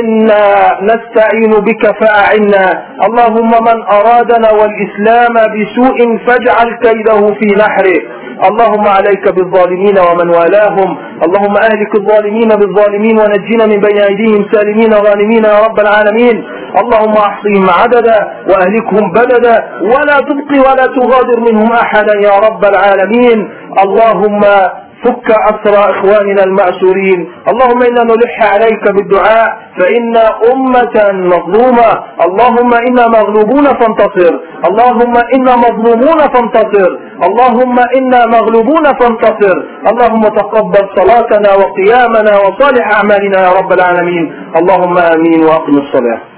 إنا 0.00 0.44
نستعين 0.82 1.50
بك 1.50 1.84
فأعنا. 2.00 2.66
اللهم 3.06 3.50
من 3.68 3.78
أرادنا 3.98 4.50
والإسلام 4.60 5.34
بسوء 5.54 5.98
فاجعل 6.26 6.68
كيده 6.82 7.20
في 7.34 7.48
نحره. 7.62 8.17
اللهم 8.48 8.86
عليك 8.88 9.24
بالظالمين 9.36 9.98
ومن 9.98 10.28
والاهم. 10.36 10.98
اللهم 11.26 11.54
أهلك 11.56 11.92
الظالمين 12.00 12.48
بالظالمين 12.48 13.18
ونجنا 13.18 13.66
من 13.66 13.80
بين 13.80 13.98
أيديهم 14.10 14.48
سالمين 14.52 14.92
غانمين 14.94 15.44
يا 15.44 15.58
رب 15.66 15.80
العالمين. 15.80 16.44
اللهم 16.82 17.14
أحصهم 17.28 17.64
عددا 17.80 18.18
وأهلكهم 18.50 19.12
بلدا 19.12 19.56
ولا 19.82 20.16
تبقي 20.28 20.58
ولا 20.66 20.86
تغادر 20.96 21.38
منهم 21.40 21.72
أحدا 21.72 22.14
يا 22.28 22.34
رب 22.46 22.64
العالمين. 22.64 23.38
اللهم 23.84 24.40
فك 25.04 25.28
أسرى 25.30 25.82
إخواننا 25.94 26.42
المأسورين. 26.48 27.20
اللهم 27.50 27.82
إنا 27.82 28.02
نلح 28.04 28.34
عليك 28.52 28.84
بالدعاء 28.96 29.48
فإنا 29.78 30.24
أمة 30.52 30.96
مظلومة. 31.34 31.90
اللهم 32.26 32.70
إنا 32.88 33.04
مغلوبون 33.08 33.64
فانتصر. 33.64 34.32
اللهم 34.68 35.14
إنا 35.36 35.52
مظلومون 35.56 36.20
فانتصر. 36.34 36.90
اللهم 37.26 37.76
إنا 37.98 38.20
مغلوبون 38.26 38.84
فانتصر. 39.00 39.56
اللهم 39.90 40.22
تقبل 40.22 40.84
صلاتنا 40.98 41.50
وقيامنا 41.62 42.32
وصالح 42.44 42.84
أعمالنا 42.96 43.38
يا 43.46 43.52
رب 43.58 43.72
العالمين. 43.72 44.24
اللهم 44.56 44.98
آمين 44.98 45.40
وأقم 45.44 45.78
الصلاة. 45.78 46.37